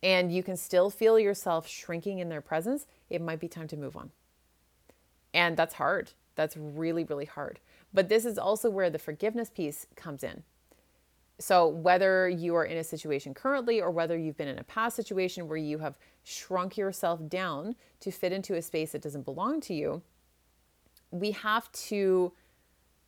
and 0.01 0.31
you 0.33 0.43
can 0.43 0.55
still 0.55 0.89
feel 0.89 1.19
yourself 1.19 1.67
shrinking 1.67 2.19
in 2.19 2.29
their 2.29 2.41
presence, 2.41 2.85
it 3.09 3.21
might 3.21 3.39
be 3.39 3.47
time 3.47 3.67
to 3.67 3.77
move 3.77 3.97
on. 3.97 4.11
And 5.33 5.57
that's 5.57 5.75
hard. 5.75 6.11
That's 6.35 6.55
really, 6.55 7.03
really 7.03 7.25
hard. 7.25 7.59
But 7.93 8.09
this 8.09 8.25
is 8.25 8.37
also 8.37 8.69
where 8.69 8.89
the 8.89 8.99
forgiveness 8.99 9.49
piece 9.49 9.87
comes 9.95 10.23
in. 10.23 10.43
So, 11.39 11.67
whether 11.67 12.27
you 12.27 12.53
are 12.55 12.65
in 12.65 12.77
a 12.77 12.83
situation 12.83 13.33
currently 13.33 13.81
or 13.81 13.91
whether 13.91 14.17
you've 14.17 14.35
been 14.35 14.49
in 14.49 14.59
a 14.59 14.63
past 14.63 14.97
situation 14.97 15.47
where 15.47 15.57
you 15.57 15.77
have 15.79 15.95
shrunk 16.23 16.75
yourself 16.75 17.27
down 17.29 17.75
to 18.01 18.11
fit 18.11 18.33
into 18.33 18.55
a 18.55 18.61
space 18.61 18.91
that 18.91 19.01
doesn't 19.01 19.23
belong 19.23 19.61
to 19.61 19.73
you, 19.73 20.01
we 21.11 21.31
have 21.31 21.71
to 21.71 22.33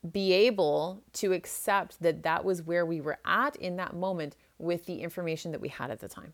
be 0.10 0.32
able 0.32 1.04
to 1.14 1.34
accept 1.34 2.02
that 2.02 2.24
that 2.24 2.44
was 2.44 2.64
where 2.64 2.86
we 2.86 3.02
were 3.02 3.20
at 3.26 3.56
in 3.58 3.76
that 3.76 3.96
moment 3.96 4.36
with 4.58 4.86
the 4.86 5.02
information 5.02 5.52
that 5.52 5.62
we 5.62 5.68
had 5.68 5.92
at 5.92 6.00
the 6.00 6.08
time. 6.08 6.34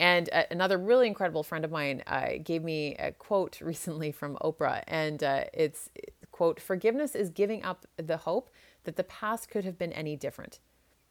And 0.00 0.28
uh, 0.32 0.42
another 0.50 0.76
really 0.76 1.06
incredible 1.06 1.42
friend 1.42 1.64
of 1.64 1.70
mine 1.70 2.02
uh, 2.06 2.30
gave 2.42 2.62
me 2.62 2.94
a 2.96 3.12
quote 3.12 3.60
recently 3.62 4.12
from 4.12 4.36
Oprah, 4.42 4.82
and 4.88 5.22
uh, 5.22 5.44
it's 5.54 5.88
quote: 6.32 6.60
"Forgiveness 6.60 7.14
is 7.14 7.30
giving 7.30 7.64
up 7.64 7.86
the 7.96 8.16
hope 8.16 8.50
that 8.88 8.96
the 8.96 9.04
past 9.04 9.50
could 9.50 9.64
have 9.64 9.78
been 9.78 9.92
any 9.92 10.16
different. 10.16 10.58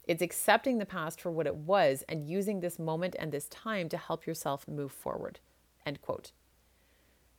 It's 0.04 0.22
accepting 0.22 0.78
the 0.78 0.86
past 0.86 1.22
for 1.22 1.32
what 1.32 1.48
it 1.48 1.56
was 1.56 2.04
and 2.10 2.28
using 2.28 2.60
this 2.60 2.80
moment 2.80 3.16
and 3.20 3.32
this 3.32 3.48
time 3.50 3.88
to 3.90 3.98
help 3.98 4.26
yourself 4.26 4.68
move 4.68 4.92
forward." 4.92 5.40
End 5.86 6.02
quote. 6.02 6.32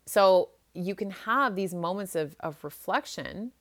So 0.06 0.50
you 0.72 0.94
can 0.94 1.10
have 1.10 1.56
these 1.56 1.74
moments 1.74 2.14
of 2.14 2.36
of 2.40 2.62
reflection 2.62 3.52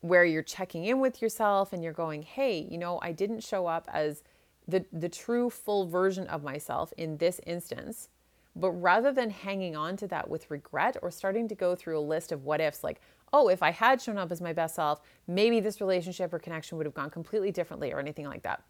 where 0.00 0.24
you're 0.24 0.42
checking 0.42 0.84
in 0.84 0.98
with 0.98 1.22
yourself 1.22 1.72
and 1.72 1.84
you're 1.84 1.92
going, 1.92 2.22
"Hey, 2.22 2.58
you 2.58 2.78
know, 2.78 2.98
I 3.02 3.12
didn't 3.12 3.44
show 3.44 3.66
up 3.66 3.88
as." 3.92 4.22
the, 4.68 4.84
the 4.92 5.08
true 5.08 5.50
full 5.50 5.86
version 5.86 6.26
of 6.28 6.42
myself 6.42 6.92
in 6.96 7.18
this 7.18 7.40
instance. 7.46 8.08
But 8.56 8.72
rather 8.72 9.12
than 9.12 9.30
hanging 9.30 9.76
on 9.76 9.96
to 9.98 10.08
that 10.08 10.28
with 10.28 10.50
regret 10.50 10.96
or 11.02 11.10
starting 11.10 11.48
to 11.48 11.54
go 11.54 11.74
through 11.74 11.98
a 11.98 12.00
list 12.00 12.32
of 12.32 12.44
what 12.44 12.60
ifs, 12.60 12.82
like, 12.82 13.00
oh, 13.32 13.48
if 13.48 13.62
I 13.62 13.70
had 13.70 14.00
shown 14.00 14.18
up 14.18 14.32
as 14.32 14.40
my 14.40 14.52
best 14.52 14.74
self, 14.74 15.00
maybe 15.26 15.60
this 15.60 15.80
relationship 15.80 16.32
or 16.32 16.38
connection 16.38 16.76
would 16.78 16.86
have 16.86 16.94
gone 16.94 17.10
completely 17.10 17.52
differently 17.52 17.92
or 17.92 18.00
anything 18.00 18.26
like 18.26 18.42
that. 18.42 18.62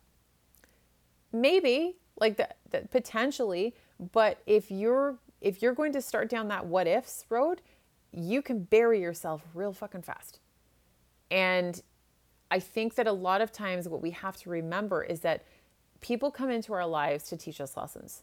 Maybe, 1.32 1.96
like 2.18 2.36
that, 2.36 2.90
potentially, 2.90 3.74
but 4.12 4.38
if 4.46 4.70
you're 4.70 5.18
if 5.40 5.62
you're 5.62 5.74
going 5.74 5.92
to 5.92 6.02
start 6.02 6.28
down 6.28 6.48
that 6.48 6.66
what 6.66 6.86
ifs 6.86 7.24
road, 7.30 7.62
you 8.12 8.42
can 8.42 8.62
bury 8.64 9.00
yourself 9.00 9.42
real 9.54 9.72
fucking 9.72 10.02
fast. 10.02 10.40
And 11.30 11.80
I 12.50 12.58
think 12.58 12.96
that 12.96 13.06
a 13.06 13.12
lot 13.12 13.40
of 13.40 13.52
times 13.52 13.88
what 13.88 14.02
we 14.02 14.10
have 14.10 14.36
to 14.38 14.50
remember 14.50 15.02
is 15.02 15.20
that 15.20 15.44
people 16.00 16.30
come 16.30 16.50
into 16.50 16.74
our 16.74 16.86
lives 16.86 17.24
to 17.24 17.36
teach 17.36 17.60
us 17.60 17.76
lessons 17.76 18.22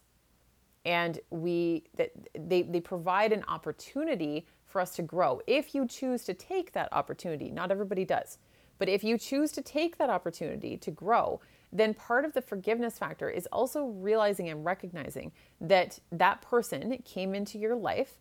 and 0.88 1.19
we 1.30 1.84
that 1.95 2.12
they, 2.34 2.63
they 2.63 2.80
provide 2.80 3.32
an 3.34 3.43
opportunity 3.47 4.47
for 4.65 4.82
us 4.82 4.95
to 4.95 5.02
grow 5.02 5.41
if 5.45 5.76
you 5.76 5.88
choose 5.88 6.23
to 6.23 6.34
take 6.34 6.71
that 6.71 6.89
opportunity 6.91 7.52
not 7.52 7.71
everybody 7.71 8.06
does 8.06 8.38
but 8.80 8.88
if 8.88 9.04
you 9.04 9.17
choose 9.17 9.52
to 9.52 9.62
take 9.62 9.97
that 9.97 10.10
opportunity 10.10 10.78
to 10.78 10.89
grow 10.89 11.39
then 11.73 11.93
part 11.93 12.23
of 12.23 12.34
the 12.34 12.41
forgiveness 12.41 12.97
factor 12.97 13.30
is 13.30 13.47
also 13.52 13.86
realizing 13.86 14.47
and 14.50 14.63
recognizing 14.63 15.32
that 15.60 16.00
that 16.12 16.41
person 16.41 16.97
came 17.04 17.36
into 17.36 17.60
your 17.60 17.76
life 17.76 18.19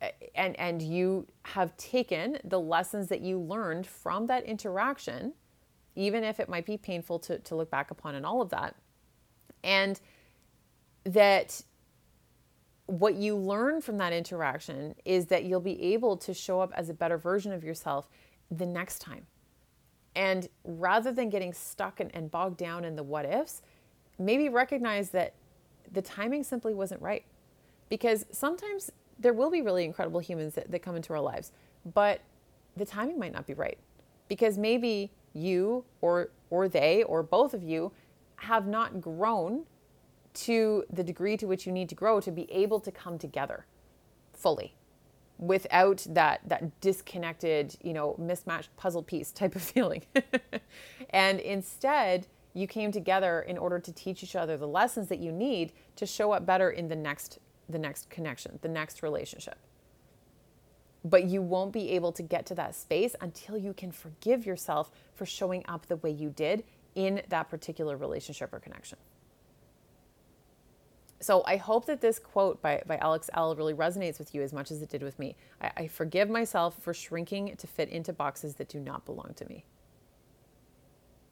eh, 0.00 0.10
and 0.34 0.58
and 0.58 0.80
you 0.80 1.26
have 1.42 1.76
taken 1.76 2.38
the 2.44 2.60
lessons 2.60 3.08
that 3.08 3.20
you 3.20 3.38
learned 3.38 3.86
from 3.86 4.26
that 4.26 4.44
interaction 4.44 5.34
even 5.98 6.22
if 6.22 6.38
it 6.38 6.48
might 6.48 6.64
be 6.64 6.76
painful 6.76 7.18
to, 7.18 7.40
to 7.40 7.56
look 7.56 7.70
back 7.72 7.90
upon 7.90 8.14
and 8.14 8.24
all 8.24 8.40
of 8.40 8.50
that. 8.50 8.76
And 9.64 10.00
that 11.02 11.60
what 12.88 13.16
you 13.16 13.36
learn 13.36 13.82
from 13.82 13.98
that 13.98 14.14
interaction 14.14 14.94
is 15.04 15.26
that 15.26 15.44
you'll 15.44 15.60
be 15.60 15.80
able 15.92 16.16
to 16.16 16.32
show 16.32 16.60
up 16.60 16.72
as 16.74 16.88
a 16.88 16.94
better 16.94 17.18
version 17.18 17.52
of 17.52 17.62
yourself 17.62 18.08
the 18.50 18.64
next 18.64 19.00
time. 19.00 19.26
And 20.16 20.48
rather 20.64 21.12
than 21.12 21.28
getting 21.28 21.52
stuck 21.52 22.00
and, 22.00 22.10
and 22.14 22.30
bogged 22.30 22.56
down 22.56 22.86
in 22.86 22.96
the 22.96 23.02
what 23.02 23.26
ifs, 23.26 23.60
maybe 24.18 24.48
recognize 24.48 25.10
that 25.10 25.34
the 25.92 26.00
timing 26.00 26.42
simply 26.42 26.72
wasn't 26.72 27.02
right. 27.02 27.24
Because 27.90 28.24
sometimes 28.32 28.90
there 29.18 29.34
will 29.34 29.50
be 29.50 29.60
really 29.60 29.84
incredible 29.84 30.20
humans 30.20 30.54
that, 30.54 30.70
that 30.70 30.80
come 30.80 30.96
into 30.96 31.12
our 31.12 31.20
lives, 31.20 31.52
but 31.94 32.22
the 32.74 32.86
timing 32.86 33.18
might 33.18 33.32
not 33.32 33.46
be 33.46 33.52
right. 33.52 33.76
Because 34.28 34.56
maybe 34.56 35.10
you 35.34 35.84
or 36.00 36.30
or 36.48 36.68
they 36.68 37.02
or 37.02 37.22
both 37.22 37.52
of 37.52 37.62
you 37.62 37.92
have 38.36 38.66
not 38.66 39.00
grown 39.00 39.64
to 40.38 40.84
the 40.92 41.02
degree 41.02 41.36
to 41.36 41.46
which 41.46 41.66
you 41.66 41.72
need 41.72 41.88
to 41.88 41.94
grow 41.94 42.20
to 42.20 42.30
be 42.30 42.50
able 42.50 42.80
to 42.80 42.90
come 42.90 43.18
together 43.18 43.66
fully 44.32 44.74
without 45.38 46.04
that 46.08 46.40
that 46.46 46.80
disconnected 46.80 47.76
you 47.82 47.92
know 47.92 48.14
mismatched 48.18 48.74
puzzle 48.76 49.02
piece 49.02 49.30
type 49.32 49.54
of 49.54 49.62
feeling 49.74 50.02
and 51.10 51.40
instead 51.40 52.26
you 52.54 52.66
came 52.66 52.90
together 52.90 53.42
in 53.42 53.56
order 53.56 53.78
to 53.78 53.92
teach 53.92 54.22
each 54.22 54.34
other 54.34 54.56
the 54.56 54.66
lessons 54.66 55.08
that 55.08 55.18
you 55.18 55.30
need 55.30 55.72
to 55.96 56.06
show 56.06 56.32
up 56.32 56.44
better 56.44 56.70
in 56.70 56.88
the 56.88 56.96
next 56.96 57.38
the 57.68 57.78
next 57.78 58.10
connection 58.10 58.58
the 58.62 58.68
next 58.68 59.02
relationship 59.02 59.58
but 61.04 61.24
you 61.24 61.40
won't 61.42 61.72
be 61.72 61.90
able 61.90 62.12
to 62.12 62.22
get 62.22 62.46
to 62.46 62.54
that 62.54 62.74
space 62.74 63.14
until 63.20 63.56
you 63.56 63.72
can 63.72 63.92
forgive 63.92 64.44
yourself 64.44 64.90
for 65.14 65.26
showing 65.26 65.64
up 65.68 65.86
the 65.86 65.96
way 65.96 66.10
you 66.10 66.30
did 66.30 66.64
in 66.94 67.22
that 67.28 67.48
particular 67.48 67.96
relationship 67.96 68.52
or 68.52 68.58
connection. 68.58 68.98
So 71.20 71.42
I 71.46 71.56
hope 71.56 71.86
that 71.86 72.00
this 72.00 72.18
quote 72.18 72.62
by, 72.62 72.82
by 72.86 72.96
Alex 72.98 73.28
Elle 73.34 73.56
really 73.56 73.74
resonates 73.74 74.18
with 74.18 74.34
you 74.34 74.42
as 74.42 74.52
much 74.52 74.70
as 74.70 74.82
it 74.82 74.88
did 74.88 75.02
with 75.02 75.18
me. 75.18 75.34
I, 75.60 75.70
I 75.76 75.86
forgive 75.88 76.30
myself 76.30 76.80
for 76.80 76.94
shrinking 76.94 77.56
to 77.56 77.66
fit 77.66 77.88
into 77.88 78.12
boxes 78.12 78.54
that 78.56 78.68
do 78.68 78.78
not 78.78 79.04
belong 79.04 79.32
to 79.36 79.44
me. 79.46 79.64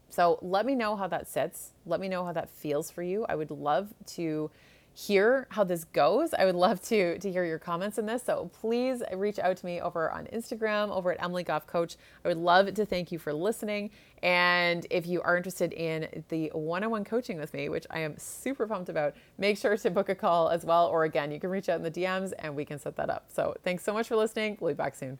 So 0.09 0.39
let 0.41 0.65
me 0.65 0.75
know 0.75 0.95
how 0.95 1.07
that 1.07 1.27
sits. 1.27 1.71
Let 1.85 1.99
me 1.99 2.09
know 2.09 2.25
how 2.25 2.33
that 2.33 2.49
feels 2.49 2.91
for 2.91 3.03
you. 3.03 3.25
I 3.29 3.35
would 3.35 3.51
love 3.51 3.93
to 4.07 4.49
hear 4.97 5.45
how 5.51 5.63
this 5.63 5.83
goes. 5.83 6.33
I 6.33 6.43
would 6.43 6.55
love 6.55 6.81
to 6.85 7.19
to 7.19 7.31
hear 7.31 7.45
your 7.45 7.59
comments 7.59 7.99
on 7.99 8.07
this. 8.07 8.23
So 8.23 8.49
please 8.59 9.03
reach 9.13 9.37
out 9.37 9.55
to 9.57 9.65
me 9.65 9.79
over 9.79 10.11
on 10.11 10.25
Instagram, 10.33 10.89
over 10.89 11.11
at 11.11 11.21
Emily 11.23 11.43
Goff 11.43 11.67
Coach. 11.67 11.97
I 12.25 12.29
would 12.29 12.37
love 12.37 12.73
to 12.73 12.83
thank 12.83 13.11
you 13.11 13.19
for 13.19 13.31
listening. 13.31 13.91
And 14.23 14.87
if 14.89 15.05
you 15.05 15.21
are 15.21 15.37
interested 15.37 15.71
in 15.73 16.23
the 16.29 16.49
one-on-one 16.51 17.03
coaching 17.03 17.37
with 17.37 17.53
me, 17.53 17.69
which 17.69 17.85
I 17.91 17.99
am 17.99 18.17
super 18.17 18.65
pumped 18.65 18.89
about, 18.89 19.13
make 19.37 19.59
sure 19.59 19.77
to 19.77 19.91
book 19.91 20.09
a 20.09 20.15
call 20.15 20.49
as 20.49 20.65
well. 20.65 20.87
Or 20.87 21.03
again, 21.03 21.29
you 21.31 21.39
can 21.39 21.51
reach 21.51 21.69
out 21.69 21.77
in 21.77 21.83
the 21.83 21.91
DMs 21.91 22.33
and 22.39 22.55
we 22.55 22.65
can 22.65 22.79
set 22.79 22.95
that 22.95 23.11
up. 23.11 23.25
So 23.27 23.55
thanks 23.63 23.83
so 23.83 23.93
much 23.93 24.07
for 24.07 24.15
listening. 24.15 24.57
We'll 24.59 24.73
be 24.73 24.77
back 24.77 24.95
soon. 24.95 25.19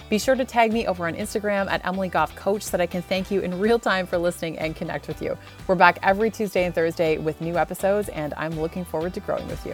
Be 0.11 0.19
sure 0.19 0.35
to 0.35 0.43
tag 0.43 0.73
me 0.73 0.85
over 0.87 1.07
on 1.07 1.13
Instagram 1.13 1.69
at 1.69 1.85
Emily 1.87 2.09
Goff 2.09 2.35
Coach 2.35 2.63
so 2.63 2.71
that 2.71 2.81
I 2.81 2.85
can 2.85 3.01
thank 3.01 3.31
you 3.31 3.39
in 3.39 3.57
real 3.57 3.79
time 3.79 4.05
for 4.05 4.17
listening 4.17 4.59
and 4.59 4.75
connect 4.75 5.07
with 5.07 5.21
you. 5.21 5.37
We're 5.67 5.75
back 5.75 5.99
every 6.03 6.29
Tuesday 6.29 6.65
and 6.65 6.75
Thursday 6.75 7.17
with 7.17 7.39
new 7.39 7.57
episodes, 7.57 8.09
and 8.09 8.33
I'm 8.35 8.59
looking 8.59 8.83
forward 8.83 9.13
to 9.13 9.21
growing 9.21 9.47
with 9.47 9.65
you. 9.65 9.73